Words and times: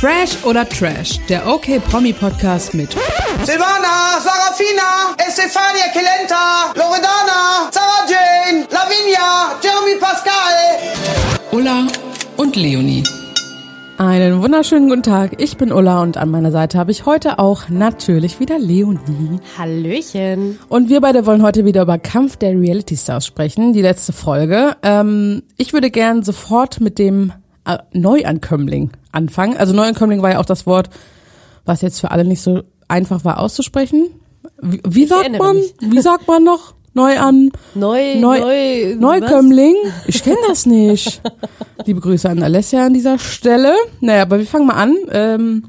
Fresh 0.00 0.44
oder 0.44 0.68
Trash, 0.68 1.18
der 1.28 1.44
OK 1.44 1.82
Promi 1.90 2.12
Podcast 2.12 2.72
mit 2.72 2.92
Silvana, 3.42 4.20
Sarafina, 4.22 5.16
Estefania 5.26 5.86
Kelenta, 5.92 6.72
Loredana, 6.76 7.68
Sarah 7.72 8.06
Jane, 8.06 8.60
Lavinia, 8.70 9.58
Jeremy 9.60 9.98
Pascal. 9.98 11.50
Ulla 11.50 11.88
und 12.36 12.54
Leonie. 12.54 13.02
Einen 13.96 14.40
wunderschönen 14.40 14.88
guten 14.88 15.02
Tag. 15.02 15.32
Ich 15.38 15.56
bin 15.56 15.72
Ulla 15.72 16.00
und 16.00 16.16
an 16.16 16.30
meiner 16.30 16.52
Seite 16.52 16.78
habe 16.78 16.92
ich 16.92 17.04
heute 17.04 17.40
auch 17.40 17.68
natürlich 17.68 18.38
wieder 18.38 18.60
Leonie. 18.60 19.40
Hallöchen. 19.58 20.60
Und 20.68 20.90
wir 20.90 21.00
beide 21.00 21.26
wollen 21.26 21.42
heute 21.42 21.64
wieder 21.64 21.82
über 21.82 21.98
Kampf 21.98 22.36
der 22.36 22.50
Reality 22.50 22.96
Stars 22.96 23.26
sprechen, 23.26 23.72
die 23.72 23.82
letzte 23.82 24.12
Folge. 24.12 24.76
Ähm, 24.84 25.42
ich 25.56 25.72
würde 25.72 25.90
gern 25.90 26.22
sofort 26.22 26.80
mit 26.80 27.00
dem 27.00 27.32
Neuankömmling 27.92 28.90
anfangen. 29.12 29.56
Also 29.56 29.74
Neuankömmling 29.74 30.22
war 30.22 30.32
ja 30.32 30.38
auch 30.38 30.46
das 30.46 30.66
Wort, 30.66 30.90
was 31.64 31.82
jetzt 31.82 32.00
für 32.00 32.10
alle 32.10 32.24
nicht 32.24 32.40
so 32.40 32.62
einfach 32.88 33.24
war 33.24 33.40
auszusprechen. 33.40 34.08
Wie, 34.60 34.80
wie 34.86 35.06
sagt 35.06 35.38
man? 35.38 35.56
mich. 35.56 35.74
Wie 35.80 36.00
sagt 36.00 36.26
man 36.26 36.44
noch? 36.44 36.74
Neuan 36.94 37.52
Neu, 37.74 38.16
Neu, 38.16 38.40
neu, 38.40 38.96
Neukömmling? 38.98 39.76
Ich 40.06 40.22
kenne 40.24 40.38
das 40.48 40.66
nicht. 40.66 41.20
Liebe 41.84 42.00
Grüße 42.00 42.28
an 42.28 42.42
Alessia 42.42 42.86
an 42.86 42.94
dieser 42.94 43.18
Stelle. 43.18 43.74
Naja, 44.00 44.22
aber 44.22 44.38
wir 44.38 44.46
fangen 44.46 44.66
mal 44.66 44.74
an 44.74 44.96
ähm, 45.12 45.64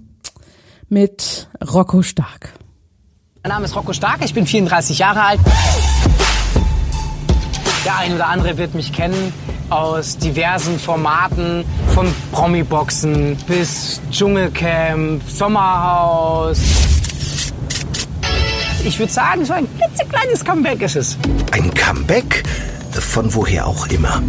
mit 0.87 1.47
Rocco 1.71 2.01
Stark. 2.01 2.53
Mein 3.43 3.51
Name 3.51 3.65
ist 3.65 3.75
Rocco 3.75 3.93
Stark, 3.93 4.23
ich 4.23 4.33
bin 4.33 4.47
34 4.47 4.97
Jahre 4.97 5.21
alt. 5.21 5.39
Der 7.85 7.97
ein 7.97 8.15
oder 8.15 8.27
andere 8.27 8.57
wird 8.57 8.73
mich 8.73 8.91
kennen 8.91 9.33
aus 9.69 10.17
diversen 10.17 10.79
Formaten, 10.79 11.63
von 11.93 12.07
Promi-Boxen 12.31 13.37
bis 13.47 14.01
Dschungelcamp, 14.11 15.21
Sommerhaus. 15.27 16.59
Ich 18.83 18.97
würde 18.97 19.11
sagen, 19.11 19.45
so 19.45 19.53
ein 19.53 19.67
klitzekleines 19.77 20.43
Comeback 20.43 20.81
ist 20.81 20.95
es. 20.95 21.17
Ein 21.51 21.73
Comeback? 21.73 22.43
Von 22.91 23.33
woher 23.35 23.67
auch 23.67 23.87
immer. 23.87 24.21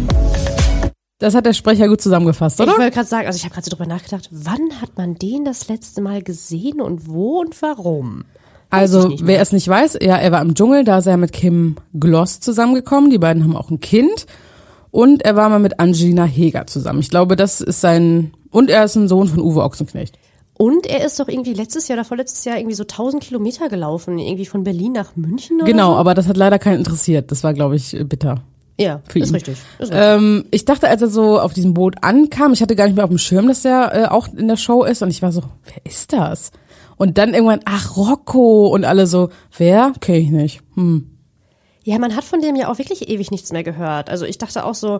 Das 1.19 1.35
hat 1.35 1.45
der 1.45 1.53
Sprecher 1.53 1.87
gut 1.87 2.01
zusammengefasst, 2.01 2.59
Ich 2.59 2.67
oder? 2.67 2.77
wollte 2.77 2.91
gerade 2.91 3.07
sagen, 3.07 3.27
also 3.27 3.37
ich 3.37 3.43
habe 3.43 3.53
gerade 3.53 3.65
so 3.69 3.75
drüber 3.75 3.85
nachgedacht, 3.87 4.27
wann 4.31 4.81
hat 4.81 4.97
man 4.97 5.15
den 5.15 5.45
das 5.45 5.67
letzte 5.67 6.01
Mal 6.01 6.21
gesehen 6.21 6.81
und 6.81 7.07
wo 7.07 7.39
und 7.39 7.61
warum? 7.61 8.25
Also, 8.69 9.13
wer 9.21 9.41
es 9.41 9.51
nicht 9.51 9.67
weiß, 9.67 9.97
ja, 10.01 10.15
er 10.15 10.31
war 10.31 10.41
im 10.41 10.55
Dschungel, 10.55 10.85
da 10.85 10.99
ist 10.99 11.05
er 11.05 11.17
mit 11.17 11.33
Kim 11.33 11.75
Gloss 11.99 12.39
zusammengekommen. 12.39 13.09
Die 13.09 13.17
beiden 13.17 13.43
haben 13.43 13.55
auch 13.55 13.69
ein 13.69 13.81
Kind. 13.81 14.25
Und 14.91 15.23
er 15.23 15.35
war 15.35 15.49
mal 15.49 15.59
mit 15.59 15.79
Angelina 15.79 16.25
Heger 16.25 16.67
zusammen. 16.67 16.99
Ich 16.99 17.09
glaube, 17.09 17.35
das 17.35 17.61
ist 17.61 17.81
sein, 17.81 18.33
und 18.51 18.69
er 18.69 18.83
ist 18.83 18.95
ein 18.95 19.07
Sohn 19.07 19.27
von 19.27 19.39
Uwe 19.39 19.63
Ochsenknecht. 19.63 20.17
Und 20.53 20.85
er 20.85 21.05
ist 21.05 21.19
doch 21.19 21.27
irgendwie 21.27 21.53
letztes 21.53 21.87
Jahr 21.87 21.97
oder 21.97 22.05
vorletztes 22.05 22.45
Jahr 22.45 22.57
irgendwie 22.57 22.75
so 22.75 22.83
1000 22.83 23.23
Kilometer 23.23 23.69
gelaufen, 23.69 24.19
irgendwie 24.19 24.45
von 24.45 24.63
Berlin 24.63 24.91
nach 24.91 25.15
München 25.15 25.57
oder 25.57 25.65
Genau, 25.65 25.93
so. 25.93 25.97
aber 25.97 26.13
das 26.13 26.27
hat 26.27 26.37
leider 26.37 26.59
keinen 26.59 26.79
interessiert. 26.79 27.31
Das 27.31 27.43
war, 27.43 27.53
glaube 27.53 27.77
ich, 27.77 27.97
bitter. 28.05 28.43
Ja, 28.79 29.01
für 29.07 29.19
ist 29.19 29.29
ihn. 29.29 29.35
richtig. 29.35 29.57
Ist. 29.79 29.91
Ähm, 29.93 30.45
ich 30.51 30.65
dachte, 30.65 30.87
als 30.87 31.01
er 31.01 31.07
so 31.09 31.39
auf 31.39 31.53
diesem 31.53 31.73
Boot 31.73 31.95
ankam, 32.01 32.53
ich 32.53 32.61
hatte 32.61 32.75
gar 32.75 32.85
nicht 32.85 32.95
mehr 32.95 33.03
auf 33.05 33.09
dem 33.09 33.17
Schirm, 33.17 33.47
dass 33.47 33.63
er 33.65 33.93
äh, 33.93 34.05
auch 34.07 34.27
in 34.33 34.47
der 34.47 34.57
Show 34.57 34.83
ist 34.83 35.01
und 35.01 35.09
ich 35.09 35.21
war 35.21 35.31
so, 35.31 35.41
wer 35.65 35.85
ist 35.91 36.13
das? 36.13 36.51
Und 36.97 37.17
dann 37.17 37.33
irgendwann, 37.33 37.61
ach, 37.65 37.95
Rocco 37.97 38.67
und 38.67 38.85
alle 38.85 39.07
so, 39.07 39.29
wer? 39.57 39.93
Kenn 40.01 40.15
ich 40.15 40.29
nicht. 40.29 40.61
Hm. 40.75 41.10
Ja, 41.83 41.97
man 41.99 42.15
hat 42.15 42.23
von 42.23 42.41
dem 42.41 42.55
ja 42.55 42.69
auch 42.69 42.77
wirklich 42.77 43.09
ewig 43.09 43.31
nichts 43.31 43.51
mehr 43.51 43.63
gehört. 43.63 44.09
Also 44.09 44.25
ich 44.25 44.37
dachte 44.37 44.65
auch 44.65 44.75
so, 44.75 44.99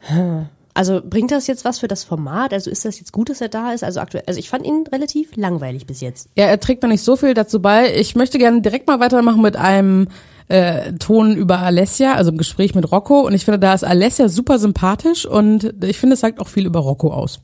hm, 0.00 0.46
also 0.74 1.00
bringt 1.02 1.32
das 1.32 1.48
jetzt 1.48 1.64
was 1.64 1.80
für 1.80 1.88
das 1.88 2.04
Format? 2.04 2.52
Also 2.52 2.70
ist 2.70 2.84
das 2.84 3.00
jetzt 3.00 3.12
gut, 3.12 3.30
dass 3.30 3.40
er 3.40 3.48
da 3.48 3.72
ist? 3.72 3.82
Also 3.82 3.98
aktuell, 3.98 4.22
also 4.28 4.38
ich 4.38 4.48
fand 4.48 4.64
ihn 4.64 4.84
relativ 4.92 5.34
langweilig 5.34 5.86
bis 5.86 6.00
jetzt. 6.00 6.28
Ja, 6.36 6.44
er 6.44 6.60
trägt 6.60 6.82
noch 6.82 6.90
nicht 6.90 7.02
so 7.02 7.16
viel 7.16 7.34
dazu 7.34 7.60
bei. 7.60 7.92
Ich 7.96 8.14
möchte 8.14 8.38
gerne 8.38 8.62
direkt 8.62 8.86
mal 8.86 9.00
weitermachen 9.00 9.42
mit 9.42 9.56
einem 9.56 10.06
äh, 10.46 10.92
Ton 10.94 11.34
über 11.34 11.58
Alessia, 11.58 12.14
also 12.14 12.30
im 12.30 12.38
Gespräch 12.38 12.74
mit 12.76 12.92
Rocco. 12.92 13.22
Und 13.22 13.34
ich 13.34 13.44
finde, 13.44 13.58
da 13.58 13.74
ist 13.74 13.82
Alessia 13.84 14.28
super 14.28 14.58
sympathisch 14.58 15.26
und 15.26 15.74
ich 15.82 15.98
finde, 15.98 16.14
es 16.14 16.20
sagt 16.20 16.38
auch 16.38 16.48
viel 16.48 16.66
über 16.66 16.80
Rocco 16.80 17.12
aus. 17.12 17.40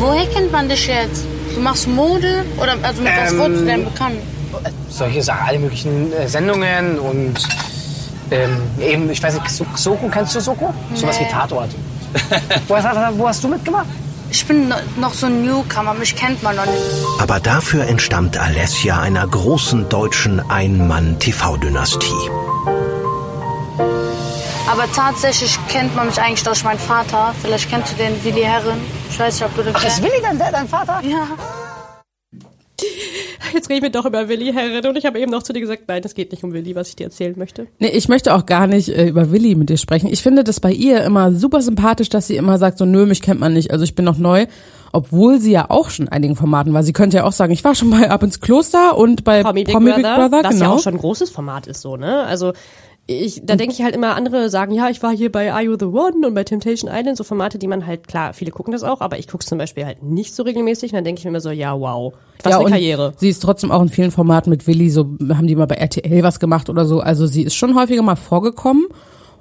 Woher 0.00 0.26
kennt 0.26 0.50
man 0.50 0.68
dich 0.68 0.86
jetzt? 0.86 1.24
Du 1.54 1.60
machst 1.60 1.88
Mode 1.88 2.44
oder 2.60 2.74
also 2.82 3.02
mit 3.02 3.12
was 3.16 3.32
Ähm, 3.32 3.38
wurdest 3.38 3.62
du 3.62 3.66
denn 3.66 3.84
bekannt? 3.84 4.16
Solche 4.88 5.22
Sachen, 5.22 5.46
alle 5.46 5.58
möglichen 5.58 6.12
äh, 6.12 6.28
Sendungen 6.28 6.98
und 6.98 7.34
ähm, 8.30 8.60
eben, 8.80 9.10
ich 9.10 9.22
weiß 9.22 9.34
nicht, 9.34 9.50
So- 9.50 9.66
Soko, 9.76 10.08
kennst 10.08 10.34
du 10.34 10.40
Soko? 10.40 10.72
Sowas 10.94 11.18
wie 11.20 11.24
Tatort. 11.30 11.70
wo, 12.68 12.76
hast, 12.76 12.86
wo 13.18 13.28
hast 13.28 13.44
du 13.44 13.48
mitgemacht? 13.48 13.86
Ich 14.30 14.44
bin 14.46 14.68
no- 14.68 14.74
noch 14.98 15.14
so 15.14 15.26
ein 15.26 15.42
Newcomer, 15.44 15.94
mich 15.94 16.16
kennt 16.16 16.42
man 16.42 16.56
noch 16.56 16.66
nicht. 16.66 16.82
Aber 17.20 17.38
dafür 17.38 17.86
entstammt 17.86 18.36
Alessia 18.36 18.98
einer 19.00 19.26
großen 19.26 19.88
deutschen 19.88 20.40
Ein-Mann-TV-Dynastie. 20.50 22.30
Aber 24.68 24.90
tatsächlich 24.92 25.56
kennt 25.68 25.94
man 25.94 26.06
mich 26.08 26.20
eigentlich 26.20 26.42
durch 26.42 26.64
meinen 26.64 26.78
Vater. 26.80 27.32
Vielleicht 27.40 27.70
kennst 27.70 27.92
du 27.92 27.96
den 27.96 28.22
Willi 28.24 28.42
Herren. 28.42 28.80
Ich 29.08 29.18
weiß 29.18 29.34
nicht, 29.34 29.44
ob 29.44 29.54
du 29.54 29.62
den 29.62 29.74
Ach, 29.76 29.78
ist 29.84 30.00
kennst. 30.00 30.02
Willi 30.02 30.20
dein, 30.22 30.38
dein 30.38 30.68
Vater? 30.68 31.00
Ja. 31.04 31.26
Jetzt 33.56 33.70
reden 33.70 33.84
wir 33.84 33.90
doch 33.90 34.04
über 34.04 34.28
Willi 34.28 34.52
Herren 34.52 34.84
und 34.86 34.98
ich 34.98 35.06
habe 35.06 35.18
eben 35.18 35.30
noch 35.32 35.42
zu 35.42 35.54
dir 35.54 35.60
gesagt, 35.60 35.84
nein, 35.88 36.02
es 36.04 36.12
geht 36.12 36.30
nicht 36.30 36.44
um 36.44 36.52
Willi, 36.52 36.74
was 36.74 36.90
ich 36.90 36.96
dir 36.96 37.04
erzählen 37.04 37.32
möchte. 37.38 37.66
Nee, 37.78 37.88
ich 37.88 38.06
möchte 38.06 38.34
auch 38.34 38.44
gar 38.44 38.66
nicht 38.66 38.90
äh, 38.90 39.08
über 39.08 39.32
Willi 39.32 39.54
mit 39.54 39.70
dir 39.70 39.78
sprechen. 39.78 40.08
Ich 40.12 40.22
finde 40.22 40.44
das 40.44 40.60
bei 40.60 40.70
ihr 40.70 41.02
immer 41.04 41.32
super 41.32 41.62
sympathisch, 41.62 42.10
dass 42.10 42.26
sie 42.26 42.36
immer 42.36 42.58
sagt, 42.58 42.76
so 42.76 42.84
nö, 42.84 43.06
mich 43.06 43.22
kennt 43.22 43.40
man 43.40 43.54
nicht, 43.54 43.70
also 43.70 43.82
ich 43.82 43.94
bin 43.94 44.04
noch 44.04 44.18
neu. 44.18 44.44
Obwohl 44.92 45.40
sie 45.40 45.52
ja 45.52 45.70
auch 45.70 45.88
schon 45.88 46.06
in 46.06 46.12
einigen 46.12 46.36
Formaten 46.36 46.74
war. 46.74 46.82
Sie 46.82 46.92
könnte 46.92 47.16
ja 47.16 47.24
auch 47.24 47.32
sagen, 47.32 47.52
ich 47.52 47.64
war 47.64 47.74
schon 47.74 47.88
mal 47.88 48.08
ab 48.08 48.22
ins 48.22 48.40
Kloster 48.40 48.96
und 48.98 49.24
bei 49.24 49.42
Promi 49.42 49.64
Big, 49.64 49.72
Promi 49.72 49.90
Brother, 49.90 50.30
was 50.30 50.42
ja 50.42 50.50
genau. 50.50 50.74
auch 50.74 50.82
schon 50.82 50.94
ein 50.94 51.00
großes 51.00 51.30
Format 51.30 51.66
ist, 51.66 51.80
so, 51.80 51.96
ne? 51.96 52.24
Also 52.24 52.52
ich, 53.08 53.42
da 53.44 53.54
denke 53.54 53.72
ich 53.72 53.82
halt 53.82 53.94
immer, 53.94 54.16
andere 54.16 54.50
sagen, 54.50 54.72
ja, 54.72 54.88
ich 54.90 55.02
war 55.02 55.14
hier 55.14 55.30
bei 55.30 55.52
Are 55.52 55.62
You 55.62 55.76
the 55.78 55.86
One 55.86 56.26
und 56.26 56.34
bei 56.34 56.42
Temptation 56.42 56.90
Island, 56.92 57.16
so 57.16 57.22
Formate, 57.22 57.56
die 57.56 57.68
man 57.68 57.86
halt, 57.86 58.08
klar, 58.08 58.32
viele 58.32 58.50
gucken 58.50 58.72
das 58.72 58.82
auch, 58.82 59.00
aber 59.00 59.18
ich 59.18 59.28
gucke 59.28 59.44
zum 59.44 59.58
Beispiel 59.58 59.86
halt 59.86 60.02
nicht 60.02 60.34
so 60.34 60.42
regelmäßig 60.42 60.90
und 60.90 60.96
dann 60.96 61.04
denke 61.04 61.20
ich 61.20 61.24
mir 61.24 61.30
immer 61.30 61.40
so, 61.40 61.50
ja, 61.50 61.78
wow, 61.78 62.14
was 62.42 62.52
ja, 62.52 62.58
eine 62.58 62.68
Karriere. 62.68 63.12
Sie 63.16 63.28
ist 63.28 63.40
trotzdem 63.40 63.70
auch 63.70 63.82
in 63.82 63.90
vielen 63.90 64.10
Formaten 64.10 64.50
mit 64.50 64.66
Willi, 64.66 64.90
so 64.90 65.02
haben 65.30 65.46
die 65.46 65.54
mal 65.54 65.66
bei 65.66 65.76
RTL 65.76 66.24
was 66.24 66.40
gemacht 66.40 66.68
oder 66.68 66.84
so. 66.84 67.00
Also 67.00 67.26
sie 67.26 67.42
ist 67.42 67.54
schon 67.54 67.78
häufiger 67.78 68.02
mal 68.02 68.16
vorgekommen. 68.16 68.86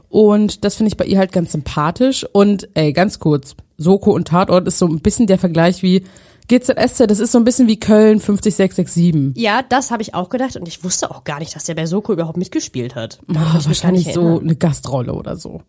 Und 0.09 0.64
das 0.64 0.76
finde 0.76 0.90
ich 0.90 0.97
bei 0.97 1.06
ihr 1.06 1.18
halt 1.18 1.32
ganz 1.32 1.52
sympathisch. 1.52 2.26
Und 2.32 2.70
ey, 2.76 2.94
ganz 2.94 3.20
kurz, 3.20 3.56
Soko 3.78 4.12
und 4.14 4.28
Tatort 4.28 4.68
ist 4.68 4.80
so 4.80 4.86
ein 4.86 5.00
bisschen 5.00 5.28
der 5.28 5.40
Vergleich 5.40 5.84
wie 5.84 6.03
GZSZ, 6.47 7.07
das 7.07 7.19
ist 7.19 7.31
so 7.31 7.38
ein 7.39 7.44
bisschen 7.44 7.67
wie 7.67 7.79
Köln 7.79 8.19
50667. 8.19 9.33
Ja, 9.41 9.61
das 9.67 9.91
habe 9.91 10.01
ich 10.03 10.13
auch 10.13 10.29
gedacht 10.29 10.56
und 10.56 10.67
ich 10.67 10.83
wusste 10.83 11.09
auch 11.11 11.23
gar 11.23 11.39
nicht, 11.39 11.56
dass 11.56 11.63
der 11.66 11.75
bei 11.75 11.85
Soko 11.85 12.13
überhaupt 12.13 12.38
mitgespielt 12.38 12.95
hat. 12.95 13.19
Nicht 13.28 13.67
wahrscheinlich 13.67 14.13
so 14.13 14.39
eine 14.39 14.55
Gastrolle 14.55 15.13
oder 15.13 15.35
so. 15.35 15.61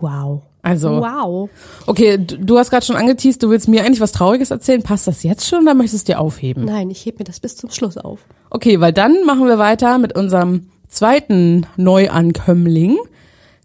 Wow. 0.00 0.42
Also, 0.62 0.90
Wow. 1.00 1.50
okay, 1.86 2.18
du, 2.18 2.36
du 2.38 2.58
hast 2.58 2.70
gerade 2.70 2.84
schon 2.84 2.96
angeteased, 2.96 3.42
du 3.42 3.50
willst 3.50 3.68
mir 3.68 3.84
eigentlich 3.84 4.00
was 4.00 4.12
Trauriges 4.12 4.50
erzählen. 4.50 4.82
Passt 4.82 5.06
das 5.06 5.22
jetzt 5.22 5.46
schon 5.48 5.62
oder 5.62 5.74
möchtest 5.74 6.08
du 6.08 6.12
dir 6.12 6.20
aufheben? 6.20 6.64
Nein, 6.64 6.90
ich 6.90 7.04
heb 7.06 7.18
mir 7.18 7.24
das 7.24 7.40
bis 7.40 7.56
zum 7.56 7.70
Schluss 7.70 7.96
auf. 7.96 8.20
Okay, 8.50 8.80
weil 8.80 8.92
dann 8.92 9.24
machen 9.24 9.46
wir 9.46 9.58
weiter 9.58 9.98
mit 9.98 10.14
unserem 10.16 10.68
zweiten 10.88 11.66
Neuankömmling. 11.76 12.96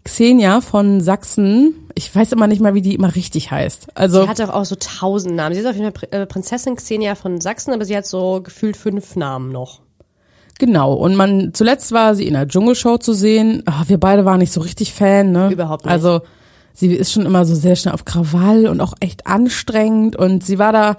Xenia 0.04 0.60
von 0.60 1.00
Sachsen. 1.00 1.74
Ich 1.94 2.14
weiß 2.14 2.32
immer 2.32 2.46
nicht 2.46 2.60
mal, 2.60 2.74
wie 2.74 2.82
die 2.82 2.94
immer 2.94 3.14
richtig 3.14 3.50
heißt. 3.50 3.88
Also, 3.96 4.22
Sie 4.22 4.28
hat 4.28 4.38
doch 4.40 4.50
auch 4.50 4.64
so 4.64 4.76
tausend 4.78 5.34
Namen. 5.36 5.54
Sie 5.54 5.60
ist 5.60 5.66
auf 5.66 5.76
jeden 5.76 5.92
Fall 5.92 6.08
äh, 6.10 6.26
Prinzessin 6.26 6.76
Xenia 6.76 7.14
von 7.14 7.40
Sachsen, 7.40 7.72
aber 7.72 7.84
sie 7.84 7.96
hat 7.96 8.04
so 8.06 8.40
gefühlt 8.42 8.76
fünf 8.76 9.16
Namen 9.16 9.50
noch. 9.52 9.80
genau. 10.58 10.92
Und 10.94 11.16
man, 11.16 11.54
zuletzt 11.54 11.92
war 11.92 12.14
sie 12.14 12.26
in 12.26 12.34
der 12.34 12.46
Dschungelshow 12.48 12.98
zu 12.98 13.12
sehen. 13.14 13.62
Ah, 13.66 13.84
wir 13.86 13.98
beide 13.98 14.24
waren 14.24 14.38
nicht 14.40 14.52
so 14.52 14.60
richtig 14.60 14.92
Fan, 14.92 15.32
ne? 15.32 15.50
Überhaupt 15.50 15.84
nicht. 15.84 15.92
Also, 15.92 16.20
sie 16.74 16.92
ist 16.94 17.12
schon 17.12 17.24
immer 17.26 17.44
so 17.44 17.54
sehr 17.54 17.76
schnell 17.76 17.94
auf 17.94 18.04
Krawall 18.04 18.66
und 18.66 18.80
auch 18.80 18.94
echt 19.00 19.26
anstrengend. 19.26 20.16
Und 20.16 20.44
sie 20.44 20.58
war 20.58 20.72
da 20.72 20.96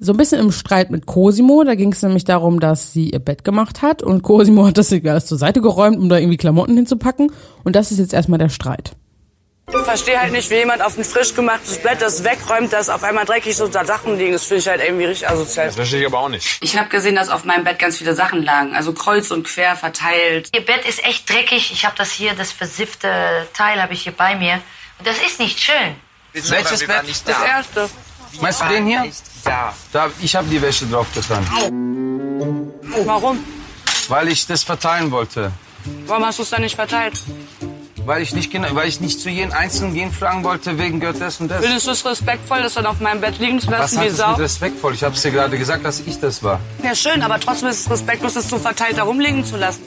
so 0.00 0.12
ein 0.12 0.16
bisschen 0.16 0.40
im 0.40 0.52
Streit 0.52 0.90
mit 0.90 1.06
Cosimo. 1.06 1.64
Da 1.64 1.74
ging 1.74 1.92
es 1.92 2.02
nämlich 2.02 2.24
darum, 2.24 2.60
dass 2.60 2.92
sie 2.92 3.10
ihr 3.10 3.18
Bett 3.18 3.44
gemacht 3.44 3.82
hat 3.82 4.02
und 4.02 4.22
Cosimo 4.22 4.66
hat 4.66 4.78
das 4.78 4.92
alles 4.92 5.26
zur 5.26 5.38
Seite 5.38 5.60
geräumt, 5.60 5.98
um 5.98 6.08
da 6.08 6.18
irgendwie 6.18 6.36
Klamotten 6.36 6.76
hinzupacken. 6.76 7.32
Und 7.64 7.76
das 7.76 7.90
ist 7.90 7.98
jetzt 7.98 8.14
erstmal 8.14 8.38
der 8.38 8.48
Streit. 8.48 8.92
Ich 9.70 9.76
verstehe 9.76 10.18
halt 10.18 10.32
nicht, 10.32 10.48
wie 10.48 10.54
jemand 10.54 10.80
auf 10.80 10.96
ein 10.96 11.04
frisch 11.04 11.34
gemachtes 11.34 11.82
Bett 11.82 12.00
das 12.00 12.24
wegräumt, 12.24 12.72
das 12.72 12.88
auf 12.88 13.04
einmal 13.04 13.26
dreckig 13.26 13.54
so 13.54 13.64
unter 13.64 13.84
Sachen 13.84 14.16
liegen. 14.16 14.32
Das 14.32 14.44
finde 14.44 14.60
ich 14.60 14.68
halt 14.68 14.80
irgendwie 14.82 15.04
richtig 15.04 15.28
asozial. 15.28 15.66
Das 15.66 15.74
verstehe 15.74 16.00
ich 16.00 16.06
aber 16.06 16.20
auch 16.20 16.30
nicht. 16.30 16.58
Ich 16.62 16.78
habe 16.78 16.88
gesehen, 16.88 17.16
dass 17.16 17.28
auf 17.28 17.44
meinem 17.44 17.64
Bett 17.64 17.78
ganz 17.78 17.98
viele 17.98 18.14
Sachen 18.14 18.42
lagen, 18.42 18.74
also 18.74 18.94
kreuz 18.94 19.30
und 19.30 19.44
quer 19.44 19.76
verteilt. 19.76 20.48
Ihr 20.54 20.64
Bett 20.64 20.88
ist 20.88 21.04
echt 21.04 21.28
dreckig. 21.28 21.70
Ich 21.70 21.84
habe 21.84 21.94
das 21.98 22.10
hier, 22.10 22.32
das 22.34 22.50
versiffte 22.50 23.10
Teil 23.52 23.82
habe 23.82 23.92
ich 23.92 24.02
hier 24.02 24.12
bei 24.12 24.36
mir. 24.36 24.54
Und 24.98 25.06
das 25.06 25.18
ist 25.18 25.38
nicht 25.38 25.60
schön. 25.60 25.94
Welches 26.32 26.86
Bett? 26.86 27.02
Das 27.26 27.42
erste. 27.42 27.90
Meinst 28.40 28.62
du 28.62 28.68
den 28.68 28.86
hier? 28.86 29.04
Ja. 29.48 29.74
Da, 29.92 30.10
ich 30.20 30.34
habe 30.36 30.48
die 30.48 30.60
Wäsche 30.60 30.86
drauf 30.86 31.06
getan. 31.14 31.46
Warum? 33.04 33.44
Weil 34.08 34.28
ich 34.28 34.46
das 34.46 34.62
verteilen 34.62 35.10
wollte. 35.10 35.52
Warum 36.06 36.24
hast 36.24 36.38
du 36.38 36.42
es 36.42 36.50
dann 36.50 36.62
nicht 36.62 36.76
verteilt? 36.76 37.14
weil 38.08 38.22
ich 38.22 38.34
nicht, 38.34 38.50
weil 38.74 38.88
ich 38.88 39.00
nicht 39.00 39.20
zu 39.20 39.28
jedem 39.28 39.52
Einzelnen 39.52 39.92
gehen 39.92 40.10
fragen 40.10 40.42
wollte, 40.42 40.78
wegen 40.78 40.98
gehört 40.98 41.20
das 41.20 41.40
und 41.40 41.48
das. 41.48 41.62
Findest 41.62 41.86
du 41.86 41.90
es 41.90 42.04
respektvoll, 42.04 42.62
das 42.62 42.72
dann 42.74 42.86
auf 42.86 43.00
meinem 43.00 43.20
Bett 43.20 43.38
liegen 43.38 43.60
zu 43.60 43.68
Was 43.68 43.78
lassen 43.92 43.98
hat 43.98 44.04
wie 44.06 44.10
Sau? 44.10 44.30
mit 44.30 44.38
respektvoll? 44.38 44.94
Ich 44.94 45.04
habe 45.04 45.14
es 45.14 45.22
dir 45.22 45.30
gerade 45.30 45.58
gesagt, 45.58 45.84
dass 45.84 46.00
ich 46.00 46.18
das 46.18 46.42
war. 46.42 46.58
Ja, 46.82 46.94
schön, 46.94 47.22
aber 47.22 47.38
trotzdem 47.38 47.68
ist 47.68 47.80
es 47.80 47.90
respektlos, 47.90 48.32
das 48.32 48.48
so 48.48 48.58
verteilt 48.58 48.96
da 48.96 49.02
rumliegen 49.02 49.44
zu 49.44 49.58
lassen. 49.58 49.82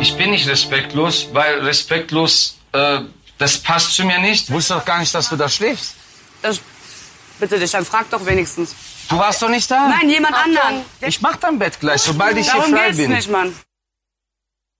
Ich 0.00 0.16
bin 0.16 0.32
nicht 0.32 0.48
respektlos, 0.48 1.28
weil 1.32 1.60
respektlos, 1.60 2.56
äh, 2.72 2.98
das 3.38 3.58
passt 3.58 3.94
zu 3.94 4.04
mir 4.04 4.18
nicht. 4.18 4.50
Wusste 4.50 4.74
doch 4.74 4.84
gar 4.84 4.98
nicht, 4.98 5.14
dass 5.14 5.28
du 5.30 5.36
da 5.36 5.48
schläfst. 5.48 5.94
Das, 6.42 6.60
bitte 7.38 7.58
dich, 7.58 7.70
dann 7.70 7.84
frag 7.84 8.08
doch 8.10 8.24
wenigstens. 8.26 8.74
Du 9.08 9.16
warst 9.18 9.40
doch 9.42 9.48
nicht 9.48 9.70
da? 9.70 9.88
Nein, 9.88 10.08
jemand 10.10 10.34
anderen. 10.34 10.84
Ich 11.00 11.20
mach 11.20 11.36
dein 11.36 11.58
Bett 11.58 11.78
gleich, 11.78 12.02
sobald 12.02 12.36
ich 12.36 12.46
Darum 12.46 12.66
hier 12.66 12.76
frei 12.76 12.86
geht's 12.86 12.98
bin. 12.98 13.10
nicht, 13.12 13.30
Mann. 13.30 13.52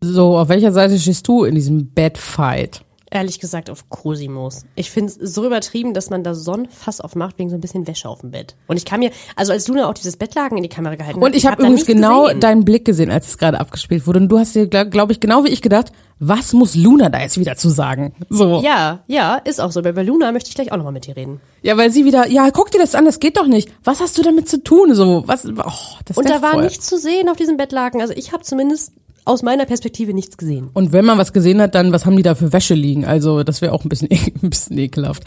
So, 0.00 0.38
auf 0.38 0.48
welcher 0.48 0.72
Seite 0.72 0.98
stehst 0.98 1.26
du 1.28 1.44
in 1.44 1.54
diesem 1.54 1.92
Bad-Fight? 1.92 2.82
Ehrlich 3.08 3.38
gesagt 3.38 3.70
auf 3.70 3.88
Cosimos. 3.88 4.64
Ich 4.74 4.90
finde 4.90 5.12
es 5.12 5.34
so 5.34 5.46
übertrieben, 5.46 5.94
dass 5.94 6.10
man 6.10 6.24
da 6.24 6.34
so 6.34 6.52
ein 6.52 6.68
Fass 6.68 7.00
aufmacht 7.00 7.38
wegen 7.38 7.50
so 7.50 7.54
ein 7.56 7.60
bisschen 7.60 7.86
Wäsche 7.86 8.08
auf 8.08 8.20
dem 8.22 8.32
Bett. 8.32 8.56
Und 8.66 8.76
ich 8.78 8.84
kann 8.84 8.98
mir, 8.98 9.10
also 9.36 9.52
als 9.52 9.68
Luna 9.68 9.88
auch 9.88 9.94
dieses 9.94 10.16
Bettlaken 10.16 10.56
in 10.56 10.64
die 10.64 10.68
Kamera 10.68 10.96
gehalten 10.96 11.20
hat, 11.20 11.24
Und 11.24 11.36
ich 11.36 11.46
habe 11.46 11.52
hab 11.52 11.60
übrigens 11.60 11.86
genau 11.86 12.24
gesehen. 12.24 12.40
deinen 12.40 12.64
Blick 12.64 12.84
gesehen, 12.84 13.12
als 13.12 13.28
es 13.28 13.38
gerade 13.38 13.60
abgespielt 13.60 14.08
wurde. 14.08 14.18
Und 14.18 14.28
du 14.28 14.38
hast 14.40 14.56
dir, 14.56 14.66
glaube 14.66 14.90
glaub 14.90 15.10
ich, 15.12 15.20
genau 15.20 15.44
wie 15.44 15.50
ich 15.50 15.62
gedacht, 15.62 15.92
was 16.18 16.52
muss 16.52 16.74
Luna 16.74 17.08
da 17.08 17.20
jetzt 17.20 17.38
wieder 17.38 17.56
zu 17.56 17.68
sagen? 17.68 18.12
So. 18.28 18.60
Ja, 18.62 19.04
ja, 19.06 19.36
ist 19.36 19.60
auch 19.60 19.70
so. 19.70 19.82
Bei 19.82 19.90
Luna 20.02 20.32
möchte 20.32 20.48
ich 20.48 20.54
gleich 20.56 20.72
auch 20.72 20.76
nochmal 20.76 20.92
mit 20.94 21.06
dir 21.06 21.14
reden. 21.14 21.40
Ja, 21.62 21.76
weil 21.76 21.92
sie 21.92 22.04
wieder, 22.06 22.26
ja, 22.28 22.50
guck 22.50 22.72
dir 22.72 22.78
das 22.78 22.94
an, 22.96 23.04
das 23.04 23.20
geht 23.20 23.36
doch 23.36 23.46
nicht. 23.46 23.68
Was 23.84 24.00
hast 24.00 24.18
du 24.18 24.22
damit 24.22 24.48
zu 24.48 24.62
tun? 24.64 24.94
So, 24.94 25.22
was, 25.26 25.46
oh, 25.46 25.98
das 26.06 26.16
Und 26.16 26.28
da 26.28 26.42
war 26.42 26.52
voll. 26.54 26.64
nichts 26.64 26.86
zu 26.86 26.98
sehen 26.98 27.28
auf 27.28 27.36
diesem 27.36 27.56
Bettlaken. 27.56 28.00
Also 28.00 28.14
ich 28.16 28.32
habe 28.32 28.42
zumindest 28.42 28.92
aus 29.26 29.42
meiner 29.42 29.66
Perspektive 29.66 30.14
nichts 30.14 30.38
gesehen. 30.38 30.70
Und 30.72 30.92
wenn 30.92 31.04
man 31.04 31.18
was 31.18 31.34
gesehen 31.34 31.60
hat, 31.60 31.74
dann, 31.74 31.92
was 31.92 32.06
haben 32.06 32.16
die 32.16 32.22
da 32.22 32.34
für 32.34 32.52
Wäsche 32.52 32.74
liegen? 32.74 33.04
Also, 33.04 33.42
das 33.42 33.60
wäre 33.60 33.72
auch 33.72 33.84
ein 33.84 33.88
bisschen, 33.88 34.08
ein 34.42 34.50
bisschen 34.50 34.78
ekelhaft. 34.78 35.24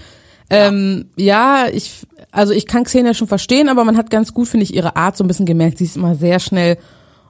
Ja. 0.52 0.70
Ähm, 0.70 1.06
ja, 1.16 1.66
ich, 1.72 2.08
also 2.32 2.54
ich 2.54 2.66
kann 2.66 2.86
Xenia 2.86 3.14
schon 3.14 3.28
verstehen, 3.28 3.70
aber 3.70 3.84
man 3.84 3.98
hat 3.98 4.10
ganz 4.10 4.34
gut, 4.34 4.48
finde 4.48 4.64
ich, 4.64 4.74
ihre 4.74 4.96
Art 4.96 5.16
so 5.16 5.24
ein 5.24 5.28
bisschen 5.28 5.46
gemerkt. 5.46 5.78
Sie 5.78 5.84
ist 5.84 5.98
immer 5.98 6.16
sehr 6.16 6.40
schnell 6.40 6.78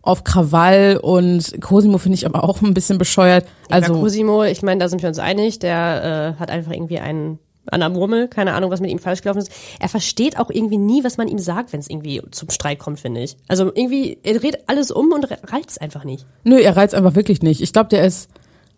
auf 0.02 0.24
Krawall 0.24 0.98
und 1.02 1.60
Cosimo 1.60 1.98
finde 1.98 2.16
ich 2.16 2.26
aber 2.26 2.44
auch 2.46 2.62
ein 2.62 2.74
bisschen 2.74 2.98
bescheuert. 2.98 3.46
Also 3.70 3.92
Also, 3.92 4.02
Cosimo, 4.02 4.44
ich 4.44 4.62
meine, 4.62 4.80
da 4.80 4.88
sind 4.88 5.02
wir 5.02 5.10
uns 5.10 5.20
einig, 5.20 5.60
der 5.60 6.36
äh, 6.38 6.40
hat 6.40 6.50
einfach 6.50 6.72
irgendwie 6.72 7.00
einen 7.00 7.40
an 7.66 7.80
der 7.82 7.90
Murmel, 7.90 8.28
keine 8.28 8.54
Ahnung, 8.54 8.72
was 8.72 8.80
mit 8.80 8.90
ihm 8.90 9.00
falsch 9.00 9.22
gelaufen 9.22 9.40
ist. 9.40 9.52
Er 9.80 9.90
versteht 9.90 10.40
auch 10.40 10.50
irgendwie 10.50 10.78
nie, 10.78 11.04
was 11.04 11.18
man 11.18 11.28
ihm 11.28 11.40
sagt, 11.40 11.74
wenn 11.74 11.80
es 11.80 11.90
irgendwie 11.90 12.22
zum 12.32 12.50
Streit 12.50 12.80
kommt, 12.80 13.00
finde 13.00 13.22
ich. 13.22 13.38
Also 13.48 13.66
irgendwie, 13.66 14.18
er 14.24 14.40
dreht 14.40 14.70
alles 14.70 14.92
um 14.92 15.12
und 15.12 15.28
reizt 15.52 15.82
einfach 15.82 16.04
nicht. 16.04 16.26
nö, 16.44 16.58
er 16.58 16.76
reizt 16.76 16.96
einfach 16.96 17.16
wirklich 17.16 17.42
nicht. 17.42 17.62
Ich 17.62 17.74
glaube, 17.74 17.90
der 17.90 18.06
ist 18.06 18.30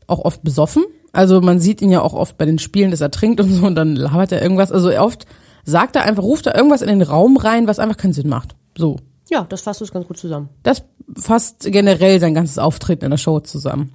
auch 0.08 0.20
oft 0.20 0.44
besoffen. 0.44 0.84
Also 1.14 1.42
man 1.42 1.60
sieht 1.60 1.82
ihn 1.82 1.92
ja 1.92 2.02
auch 2.02 2.14
oft 2.14 2.38
bei 2.38 2.46
den 2.46 2.60
Spielen, 2.60 2.92
dass 2.92 3.02
er 3.02 3.12
trinkt 3.12 3.40
und 3.40 3.52
so 3.54 3.66
und 3.66 3.76
dann 3.76 3.96
labert 3.96 4.32
er 4.32 4.42
irgendwas. 4.42 4.72
Also 4.72 4.90
oft 4.98 5.26
sagt 5.64 5.96
er 5.96 6.04
einfach, 6.04 6.24
ruft 6.24 6.48
er 6.48 6.56
irgendwas 6.56 6.82
in 6.82 6.88
den 6.88 7.02
Raum 7.02 7.38
rein, 7.38 7.68
was 7.68 7.80
einfach 7.80 7.98
keinen 7.98 8.14
Sinn 8.14 8.30
macht. 8.30 8.56
So. 8.78 8.98
Ja, 9.30 9.46
das 9.48 9.62
fasst 9.62 9.82
es 9.82 9.92
ganz 9.92 10.08
gut 10.08 10.18
zusammen. 10.18 10.50
Das 10.64 10.84
fasst 11.18 11.72
generell 11.72 12.20
sein 12.20 12.34
ganzes 12.34 12.58
Auftreten 12.58 13.06
in 13.06 13.12
der 13.12 13.18
Show 13.18 13.40
zusammen. 13.40 13.94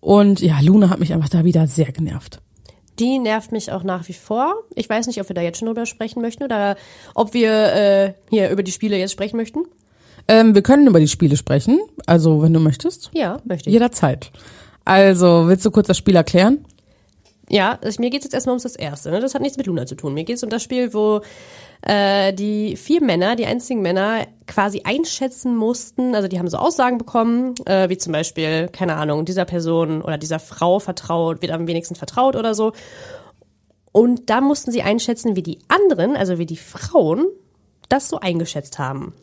Und 0.00 0.40
ja, 0.40 0.60
Luna 0.60 0.90
hat 0.90 1.00
mich 1.00 1.12
einfach 1.12 1.28
da 1.28 1.44
wieder 1.44 1.66
sehr 1.66 1.90
genervt. 1.92 2.40
Die 2.98 3.18
nervt 3.18 3.52
mich 3.52 3.70
auch 3.70 3.84
nach 3.84 4.08
wie 4.08 4.12
vor. 4.12 4.54
Ich 4.74 4.88
weiß 4.88 5.06
nicht, 5.06 5.20
ob 5.20 5.28
wir 5.28 5.34
da 5.34 5.42
jetzt 5.42 5.58
schon 5.58 5.66
drüber 5.66 5.86
sprechen 5.86 6.20
möchten 6.20 6.42
oder 6.42 6.76
ob 7.14 7.34
wir 7.34 7.50
äh, 7.50 8.12
hier 8.30 8.50
über 8.50 8.62
die 8.62 8.72
Spiele 8.72 8.96
jetzt 8.96 9.12
sprechen 9.12 9.36
möchten. 9.36 9.60
Ähm, 10.26 10.54
wir 10.54 10.62
können 10.62 10.86
über 10.86 11.00
die 11.00 11.08
Spiele 11.08 11.36
sprechen, 11.36 11.80
also 12.06 12.42
wenn 12.42 12.52
du 12.52 12.60
möchtest. 12.60 13.10
Ja, 13.14 13.38
möchte 13.44 13.70
ich. 13.70 13.72
Jederzeit. 13.72 14.30
Also, 14.84 15.44
willst 15.46 15.64
du 15.64 15.70
kurz 15.70 15.86
das 15.86 15.98
Spiel 15.98 16.16
erklären? 16.16 16.64
Ja, 17.50 17.78
also 17.82 18.00
mir 18.00 18.10
geht's 18.10 18.24
jetzt 18.24 18.34
erstmal 18.34 18.52
ums 18.52 18.64
das 18.64 18.76
Erste. 18.76 19.10
Ne? 19.10 19.20
Das 19.20 19.34
hat 19.34 19.42
nichts 19.42 19.56
mit 19.56 19.66
Luna 19.66 19.86
zu 19.86 19.94
tun. 19.94 20.14
Mir 20.14 20.24
geht's 20.24 20.42
um 20.42 20.50
das 20.50 20.62
Spiel, 20.62 20.92
wo 20.92 21.22
äh, 21.82 22.32
die 22.34 22.76
vier 22.76 23.02
Männer, 23.02 23.36
die 23.36 23.46
einzigen 23.46 23.80
Männer, 23.80 24.26
quasi 24.46 24.82
einschätzen 24.84 25.56
mussten, 25.56 26.14
also 26.14 26.28
die 26.28 26.38
haben 26.38 26.48
so 26.48 26.58
Aussagen 26.58 26.98
bekommen, 26.98 27.54
äh, 27.66 27.88
wie 27.88 27.98
zum 27.98 28.12
Beispiel, 28.12 28.68
keine 28.68 28.96
Ahnung, 28.96 29.24
dieser 29.24 29.44
Person 29.44 30.02
oder 30.02 30.18
dieser 30.18 30.38
Frau 30.38 30.78
vertraut, 30.78 31.40
wird 31.42 31.52
am 31.52 31.66
wenigsten 31.66 31.94
vertraut 31.94 32.36
oder 32.36 32.54
so. 32.54 32.72
Und 33.92 34.28
da 34.28 34.40
mussten 34.40 34.70
sie 34.70 34.82
einschätzen, 34.82 35.34
wie 35.34 35.42
die 35.42 35.60
anderen, 35.68 36.16
also 36.16 36.38
wie 36.38 36.46
die 36.46 36.56
Frauen, 36.56 37.26
das 37.88 38.08
so 38.08 38.20
eingeschätzt 38.20 38.78
haben. 38.78 39.14